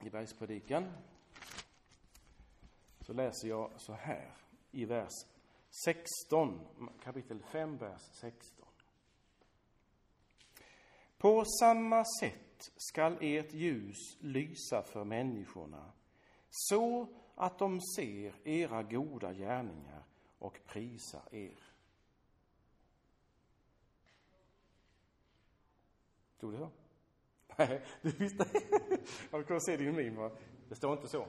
i 0.00 0.10
Bergspredikan. 0.10 0.92
Så 3.10 3.14
läser 3.14 3.48
jag 3.48 3.70
så 3.76 3.92
här 3.92 4.34
i 4.70 4.84
vers 4.84 5.12
16, 5.84 6.60
kapitel 7.02 7.42
5, 7.42 7.76
vers 7.76 8.00
16. 8.12 8.66
På 11.18 11.44
samma 11.60 12.04
sätt 12.20 12.72
skall 12.76 13.18
ert 13.20 13.52
ljus 13.52 13.96
lysa 14.20 14.82
för 14.82 15.04
människorna 15.04 15.92
så 16.50 17.08
att 17.34 17.58
de 17.58 17.80
ser 17.96 18.34
era 18.44 18.82
goda 18.82 19.32
gärningar 19.32 20.04
och 20.38 20.60
prisar 20.66 21.22
er. 21.30 21.62
Stod 26.36 26.52
det 26.52 26.58
så? 26.58 26.70
Nej, 27.56 27.82
du 28.02 28.10
visste. 28.10 28.46
Jag 29.30 29.46
kan 29.46 29.60
se 29.60 29.76
din 29.76 29.96
min. 29.96 30.30
Det 30.68 30.74
står 30.74 30.92
inte 30.92 31.08
så. 31.08 31.26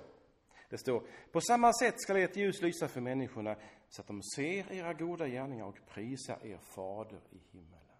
Det 0.72 0.78
står, 0.78 1.04
på 1.32 1.42
samma 1.42 1.74
sätt 1.74 2.02
skall 2.02 2.18
ert 2.18 2.36
ljus 2.36 2.62
lysa 2.62 2.88
för 2.88 3.02
människorna 3.02 3.56
så 3.90 4.02
att 4.02 4.08
de 4.08 4.24
ser 4.24 4.72
era 4.72 4.94
goda 4.94 5.28
gärningar 5.28 5.66
och 5.66 5.80
prisar 5.88 6.46
er 6.46 6.58
fader 6.58 7.22
i 7.32 7.38
himmelen. 7.52 7.98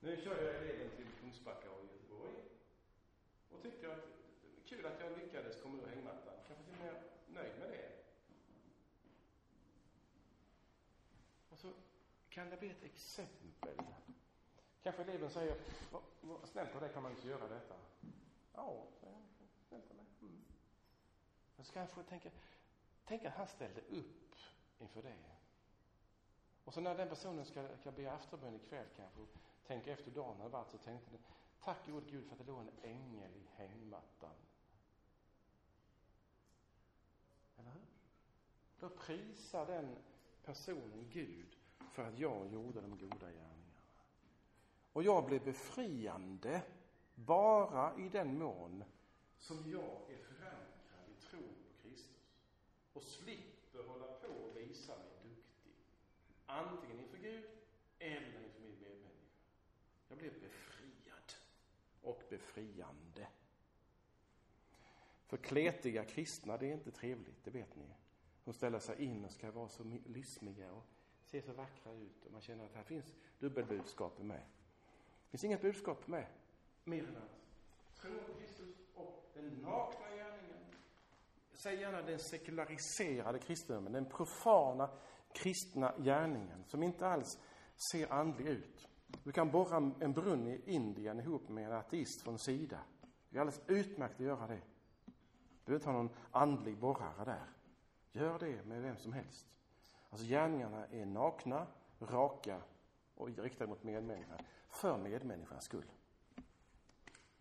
Nu 0.00 0.16
kör 0.16 0.42
jag 0.42 0.54
eleven 0.54 0.90
till 0.96 1.06
Kungsbacka 1.20 1.70
och 1.70 1.84
Göteborg 1.84 2.32
och 3.50 3.62
tycker 3.62 3.88
att 3.88 4.04
det 4.66 4.74
är 4.74 4.76
kul 4.76 4.86
att 4.86 5.00
jag 5.00 5.18
lyckades 5.18 5.62
komma 5.62 5.82
ur 5.82 5.86
hängmattan. 5.86 6.34
Kanske 6.48 6.64
till 6.64 6.74
och 6.74 6.84
med 6.84 7.02
nöjd 7.28 7.58
med 7.58 7.70
det. 7.70 7.90
Och 11.50 11.58
så 11.58 11.72
kan 12.28 12.50
det 12.50 12.56
bli 12.56 12.70
ett 12.70 12.84
exempel. 12.84 13.78
Kanske 14.82 15.02
eleven 15.02 15.30
säger, 15.30 15.56
vad 16.20 16.48
snällt 16.48 16.74
av 16.74 16.80
dig 16.80 16.90
kan 16.92 17.02
man 17.02 17.12
inte 17.12 17.28
göra 17.28 17.48
detta. 17.48 17.74
Ja, 18.52 18.86
säger 19.00 19.12
jag. 19.12 19.22
Snällt 19.68 19.90
av 19.90 19.96
mig. 19.96 20.03
Men 21.56 21.64
så 21.64 21.72
kanske 21.72 22.00
jag 22.00 22.06
tänka, 22.06 22.30
tänk 23.04 23.24
att 23.24 23.34
han 23.34 23.46
ställde 23.48 23.80
upp 23.80 24.34
inför 24.78 25.02
det. 25.02 25.16
Och 26.64 26.74
så 26.74 26.80
när 26.80 26.94
den 26.94 27.08
personen 27.08 27.44
ska, 27.44 27.76
ska 27.76 27.92
be 27.92 28.12
aftonbön 28.12 28.54
ikväll 28.54 28.86
kanske, 28.96 29.20
tänka 29.66 29.92
efter 29.92 30.10
dagen 30.10 30.36
hade 30.36 30.50
varit, 30.50 30.70
så 30.70 30.78
tänkte 30.78 31.10
den, 31.10 31.20
tack 31.60 31.86
gode 31.86 32.10
Gud 32.10 32.26
för 32.26 32.32
att 32.32 32.38
det 32.38 32.44
låg 32.44 32.60
en 32.60 32.90
ängel 32.90 33.30
i 33.36 33.46
hängmattan. 33.56 34.34
Eller 37.56 37.70
hur? 37.70 37.86
Då 38.80 38.88
prisar 38.88 39.66
den 39.66 39.96
personen 40.44 41.10
Gud 41.12 41.56
för 41.92 42.08
att 42.08 42.18
jag 42.18 42.52
gjorde 42.52 42.80
de 42.80 42.98
goda 42.98 43.26
gärningarna. 43.26 43.64
Och 44.92 45.02
jag 45.02 45.26
blev 45.26 45.44
befriande 45.44 46.62
bara 47.14 47.98
i 47.98 48.08
den 48.08 48.38
mån 48.38 48.84
som 49.38 49.70
jag 49.70 50.10
är 50.10 50.16
förankrad 50.16 51.08
i 51.08 51.20
tro 51.20 51.40
på 51.40 51.82
Kristus 51.82 52.16
och 52.94 53.02
slipper 53.02 53.82
hålla 53.82 54.06
på 54.06 54.32
och 54.32 54.56
visa 54.56 54.96
mig 54.96 55.10
duktig. 55.22 55.72
Antingen 56.46 57.00
inför 57.00 57.18
Gud 57.18 57.44
eller 57.98 58.44
inför 58.44 58.60
min 58.60 58.80
medmänniska. 58.80 59.38
Jag 60.08 60.18
blir 60.18 60.30
befriad 60.30 61.32
och 62.02 62.22
befriande. 62.30 63.28
För 65.26 65.36
kletiga 65.36 66.04
kristna, 66.04 66.56
det 66.56 66.66
är 66.66 66.72
inte 66.72 66.90
trevligt, 66.90 67.44
det 67.44 67.50
vet 67.50 67.76
ni. 67.76 67.86
De 68.44 68.54
ställer 68.54 68.78
sig 68.78 69.04
in 69.04 69.24
och 69.24 69.30
ska 69.30 69.50
vara 69.50 69.68
så 69.68 69.98
lysmiga 70.06 70.72
och 70.72 70.84
se 71.24 71.42
så 71.42 71.52
vackra 71.52 71.92
ut 71.92 72.24
och 72.26 72.32
man 72.32 72.40
känner 72.40 72.64
att 72.64 72.74
här 72.74 72.82
finns 72.82 73.14
dubbelbudskap 73.38 74.18
med. 74.18 74.40
Det 74.40 75.30
finns 75.30 75.44
inget 75.44 75.62
budskap 75.62 76.06
med 76.06 76.26
mer 76.84 77.08
än 77.08 77.16
att 77.16 78.00
tro 78.00 78.10
på 78.26 78.34
Kristus 78.40 78.76
och 78.94 79.30
den 79.34 79.48
nakna 79.48 80.10
gärningen. 80.16 80.43
Säg 81.54 81.80
gärna 81.80 82.02
den 82.02 82.18
sekulariserade 82.18 83.38
kristendomen, 83.38 83.92
den 83.92 84.06
profana 84.06 84.90
kristna 85.32 85.94
gärningen 85.98 86.64
som 86.64 86.82
inte 86.82 87.06
alls 87.06 87.38
ser 87.90 88.12
andlig 88.12 88.46
ut. 88.46 88.88
Du 89.24 89.32
kan 89.32 89.50
borra 89.50 89.76
en 90.00 90.12
brunn 90.12 90.46
i 90.46 90.62
Indien 90.66 91.20
ihop 91.20 91.48
med 91.48 91.64
en 91.64 91.72
ateist 91.72 92.22
från 92.22 92.38
Sida. 92.38 92.80
Det 93.28 93.38
är 93.38 93.40
alldeles 93.40 93.62
utmärkt 93.66 94.14
att 94.14 94.26
göra 94.26 94.46
det. 94.46 94.60
Du 95.64 95.64
behöver 95.64 95.74
inte 95.74 95.88
ha 95.88 95.92
någon 95.92 96.16
andlig 96.30 96.78
borrare 96.78 97.24
där. 97.24 97.46
Gör 98.12 98.38
det 98.38 98.64
med 98.64 98.82
vem 98.82 98.96
som 98.96 99.12
helst. 99.12 99.46
Alltså 100.10 100.26
gärningarna 100.26 100.86
är 100.86 101.06
nakna, 101.06 101.66
raka 102.00 102.62
och 103.14 103.38
riktade 103.38 103.70
mot 103.70 103.82
medmänniskan. 103.82 104.38
För 104.68 104.98
medmänniskans 104.98 105.64
skull. 105.64 105.90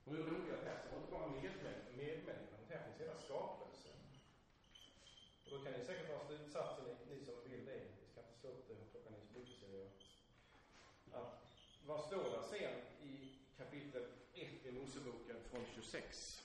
Och 0.06 0.14
det 0.14 0.20
roliga 0.20 0.58
är 0.58 0.76
att 0.76 0.94
inte 0.94 1.12
bara 1.12 1.28
medmänniskan, 1.28 1.98
medmänniskan, 1.98 2.60
det 2.68 2.76
här 2.76 2.84
finns 2.84 3.02
hela 3.02 3.18
skapelsen. 3.20 3.92
Och 5.43 5.43
då 5.54 5.60
kan 5.64 5.74
ni 5.74 5.86
säkert 5.86 6.08
dra 6.08 6.20
slutsatsen, 6.28 6.86
ni 7.10 7.26
som 7.26 7.34
vill 7.50 7.66
det. 7.66 7.82
Vi 8.02 8.08
ska 8.12 8.22
inte 8.22 8.40
slå 8.42 8.50
upp 8.50 8.68
det 8.68 8.74
och 8.74 8.92
plocka 8.92 9.10
ner 9.10 9.26
slutserier. 9.34 9.90
Att 11.12 11.34
vad 11.86 12.00
står 12.08 12.24
det 12.24 12.44
sen 12.44 12.74
i 13.10 13.32
kapitel 13.58 14.04
1 14.34 14.66
i 14.66 14.72
Moseboken 14.72 15.38
från 15.52 15.66
26? 15.76 16.44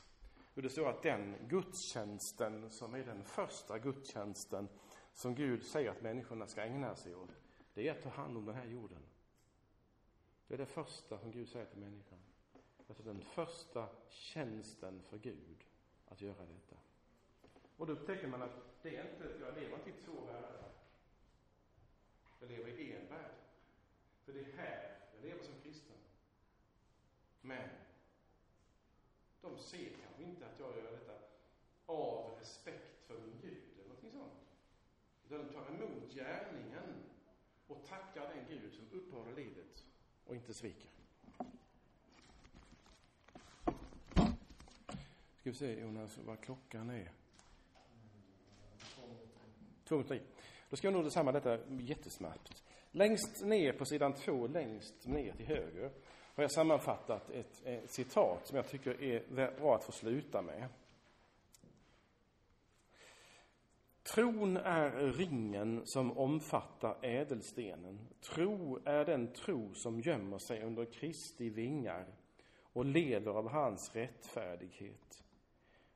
hur 0.59 0.63
det 0.63 0.71
står 0.71 0.89
att 0.89 1.03
den 1.03 1.37
gudstjänsten 1.49 2.71
som 2.71 2.95
är 2.95 3.05
den 3.05 3.25
första 3.25 3.79
gudstjänsten 3.79 4.69
som 5.13 5.35
Gud 5.35 5.65
säger 5.65 5.91
att 5.91 6.03
människorna 6.03 6.47
ska 6.47 6.63
ägna 6.63 6.97
sig 6.97 7.15
åt, 7.15 7.31
det 7.75 7.89
är 7.89 7.93
att 7.93 8.03
ta 8.03 8.09
hand 8.09 8.37
om 8.37 8.47
den 8.47 8.55
här 8.55 8.67
jorden. 8.67 9.03
Det 10.47 10.55
är 10.55 10.59
det 10.59 10.67
första 10.67 11.19
som 11.19 11.31
Gud 11.31 11.49
säger 11.49 11.67
till 11.67 11.79
människan. 11.79 12.19
Alltså 12.89 13.03
den 13.03 13.21
första 13.21 13.89
tjänsten 14.09 15.03
för 15.03 15.19
Gud, 15.19 15.65
att 16.09 16.21
göra 16.21 16.47
detta. 16.47 16.77
Och 17.79 17.87
då 17.87 17.93
upptäcker 17.93 18.29
man 18.29 18.43
att 18.43 18.83
det 18.83 18.97
är 18.97 19.11
inte, 19.11 19.25
jag 19.41 19.55
lever 19.55 19.77
inte 19.77 19.91
i 19.91 20.05
två 20.05 20.25
världar. 20.25 20.71
Jag 22.41 22.51
lever 22.51 22.69
i 22.69 22.93
en 22.93 23.09
värld. 23.09 23.35
För 24.25 24.33
det 24.33 24.41
är 24.41 24.57
här 24.57 24.99
jag 25.15 25.31
lever 25.31 25.45
som 25.45 25.55
kristen. 25.63 25.97
Men 27.41 27.69
de 29.41 29.59
ser 29.59 29.89
kanske 30.03 30.23
inte 30.23 30.47
att 30.47 30.59
jag 30.59 30.77
gör 30.77 30.93
detta 30.93 31.13
av 31.87 32.39
respekt 32.39 33.07
för 33.07 33.19
min 33.19 33.41
Gud 33.43 33.63
eller 33.75 33.89
någonting 33.89 34.13
sånt. 34.13 34.33
Utan 35.27 35.47
de 35.47 35.53
tar 35.53 35.69
emot 35.69 36.13
gärningen 36.15 37.05
och 37.67 37.87
tackar 37.87 38.35
den 38.35 38.47
Gud 38.49 38.75
som 38.75 38.99
uppehåller 38.99 39.37
livet 39.37 39.85
och 40.27 40.35
inte 40.35 40.55
sviker. 40.55 40.91
Ska 45.37 45.51
vi 45.51 45.55
se 45.55 45.81
Jonas 45.81 46.19
vad 46.25 46.41
klockan 46.41 46.91
är. 46.91 47.18
Två 49.89 49.97
minuter 49.97 50.15
i. 50.15 50.21
Då 50.71 50.77
ska 50.77 50.87
jag 50.87 50.95
nog 50.95 51.05
detsamma 51.05 51.33
detta 51.33 51.59
jättesnabbt. 51.69 52.65
Längst 52.91 53.45
ner 53.45 53.73
på 53.73 53.85
sidan 53.85 54.13
två, 54.13 54.47
längst 54.47 55.07
ner 55.07 55.33
till 55.33 55.47
höger, 55.47 55.91
har 56.35 56.45
jag 56.45 56.51
sammanfattat 56.51 57.31
ett, 57.31 57.63
ett 57.65 57.91
citat 57.91 58.47
som 58.47 58.57
jag 58.57 58.69
tycker 58.69 59.03
är 59.03 59.51
bra 59.59 59.75
att 59.75 59.85
få 59.85 59.93
sluta 59.93 60.43
med. 60.43 60.69
Tron 64.03 64.57
är 64.57 64.91
ringen 64.91 65.83
som 65.85 66.19
omfattar 66.19 66.97
ädelstenen. 67.03 68.09
Tro 68.21 68.79
är 68.85 69.05
den 69.05 69.33
tro 69.33 69.75
som 69.75 70.01
gömmer 70.01 70.39
sig 70.39 70.63
under 70.63 70.85
Kristi 70.85 71.51
vingar 71.51 72.07
och 72.73 72.85
leder 72.85 73.31
av 73.31 73.49
hans 73.49 73.95
rättfärdighet. 73.95 75.25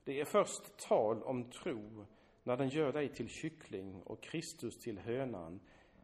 Det 0.05 0.21
är 0.21 0.25
först 0.25 0.77
tal 0.77 1.23
om 1.23 1.51
tro 1.51 2.07
när 2.43 2.57
den 2.57 2.69
gör 2.69 2.93
dig 2.93 3.09
till 3.09 3.29
kyckling 3.29 4.03
och 4.03 4.21
Kristus 4.21 4.79
till 4.79 4.99
hönan 4.99 5.61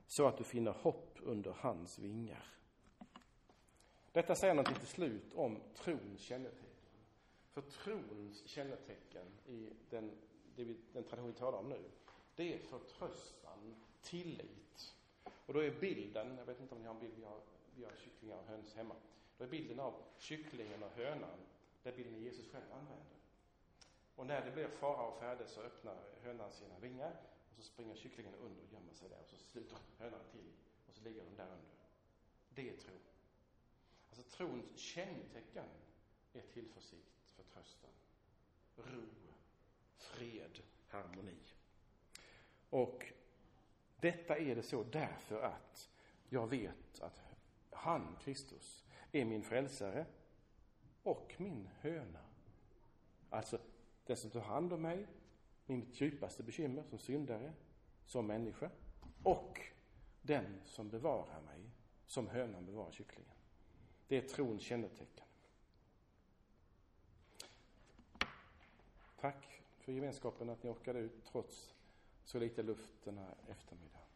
så 0.07 0.27
att 0.27 0.39
du 0.39 0.45
finner 0.45 0.73
hopp 0.73 1.19
under 1.23 1.51
hans 1.51 1.99
vingar. 1.99 2.45
Detta 4.13 4.35
säger 4.35 4.55
något 4.55 4.79
till 4.79 4.87
slut 4.87 5.35
om 5.35 5.61
trons 5.75 6.21
kännetecken. 6.21 6.69
För 7.51 7.61
trons 7.61 8.47
kännetecken 8.47 9.27
i 9.47 9.73
den, 9.91 10.11
den 10.93 11.05
tradition 11.05 11.33
vi 11.33 11.39
talar 11.39 11.59
om 11.59 11.69
nu, 11.69 11.85
det 12.37 12.55
är 12.55 12.59
förtröstan, 12.59 13.75
tillit. 14.03 14.95
Och 15.47 15.55
då 15.55 15.61
är 15.61 15.71
bilden, 15.81 16.37
jag 16.39 16.47
vet 16.47 16.61
inte 16.61 16.75
om 16.75 16.81
ni 16.81 16.87
har 16.87 16.95
en 16.95 17.01
bild, 17.01 17.15
vi 17.17 17.25
har, 17.25 17.41
vi 17.77 17.85
har 17.85 17.93
kycklingar 18.05 18.37
och 18.37 18.47
höns 18.47 18.75
hemma. 18.75 18.95
Då 19.39 19.45
är 19.45 19.49
bilden 19.49 19.81
av 19.81 19.95
kycklingen 20.19 20.83
och 20.83 20.91
hönan, 20.91 21.39
den 21.83 21.97
bilden 21.97 22.23
Jesus 22.23 22.51
själv 22.53 22.73
använder. 22.73 23.18
Och 24.19 24.27
när 24.27 24.45
det 24.45 24.51
blir 24.51 24.69
fara 24.69 25.03
och 25.03 25.19
färde 25.19 25.47
så 25.47 25.61
öppnar 25.61 25.97
hönan 26.23 26.53
sina 26.53 26.79
vingar 26.79 27.17
och 27.51 27.57
så 27.57 27.63
springer 27.63 27.95
kycklingen 27.95 28.35
under 28.35 28.63
och 28.63 28.73
gömmer 28.73 28.93
sig 28.93 29.09
där 29.09 29.19
och 29.19 29.27
så 29.27 29.37
sluter 29.37 29.79
hönan 29.99 30.21
till 30.33 30.53
och 30.89 30.95
så 30.95 31.03
ligger 31.03 31.25
de 31.25 31.37
där 31.37 31.45
under. 31.45 31.77
Det 32.49 32.71
är 32.71 32.77
tro. 32.77 32.95
Alltså 34.11 34.37
trons 34.37 34.77
kännetecken 34.77 35.65
är 36.33 36.41
tillförsikt, 36.41 37.31
förtröstan, 37.37 37.91
ro, 38.77 39.07
fred, 39.97 40.63
harmoni. 40.89 41.39
Och 42.71 43.13
detta 44.01 44.39
är 44.39 44.55
det 44.55 44.63
så 44.63 44.83
därför 44.83 45.43
att 45.43 45.91
jag 46.29 46.47
vet 46.47 47.01
att 47.01 47.23
han, 47.71 48.17
Kristus, 48.21 48.85
är 49.13 49.25
min 49.25 49.43
frälsare 49.43 50.07
och 51.03 51.35
min 51.37 51.69
höna. 51.81 52.25
Alltså 53.31 53.59
den 54.09 54.17
som 54.17 54.31
tar 54.31 54.41
hand 54.41 54.73
om 54.73 54.83
mig, 54.83 55.07
mitt 55.67 56.01
djupaste 56.01 56.43
bekymmer 56.43 56.83
som 56.83 56.99
syndare, 56.99 57.53
som 58.05 58.27
människa 58.27 58.71
och 59.23 59.61
den 60.23 60.61
som 60.65 60.89
bevarar 60.89 61.41
mig 61.41 61.71
som 62.07 62.29
hönan 62.29 62.67
bevarar 62.67 62.91
kycklingen. 62.91 63.35
Det 64.09 64.17
är 64.17 64.21
trons 64.21 64.63
kännetecken. 64.63 65.25
Tack 69.21 69.63
för 69.79 69.93
gemenskapen, 69.93 70.51
att 70.51 70.63
ni 70.63 70.71
orkade 70.71 70.99
ut 70.99 71.25
trots 71.25 71.75
så 72.25 72.39
lite 72.39 72.63
luft 72.63 73.05
den 73.05 73.19
här 73.19 73.35
eftermiddagen. 73.49 74.08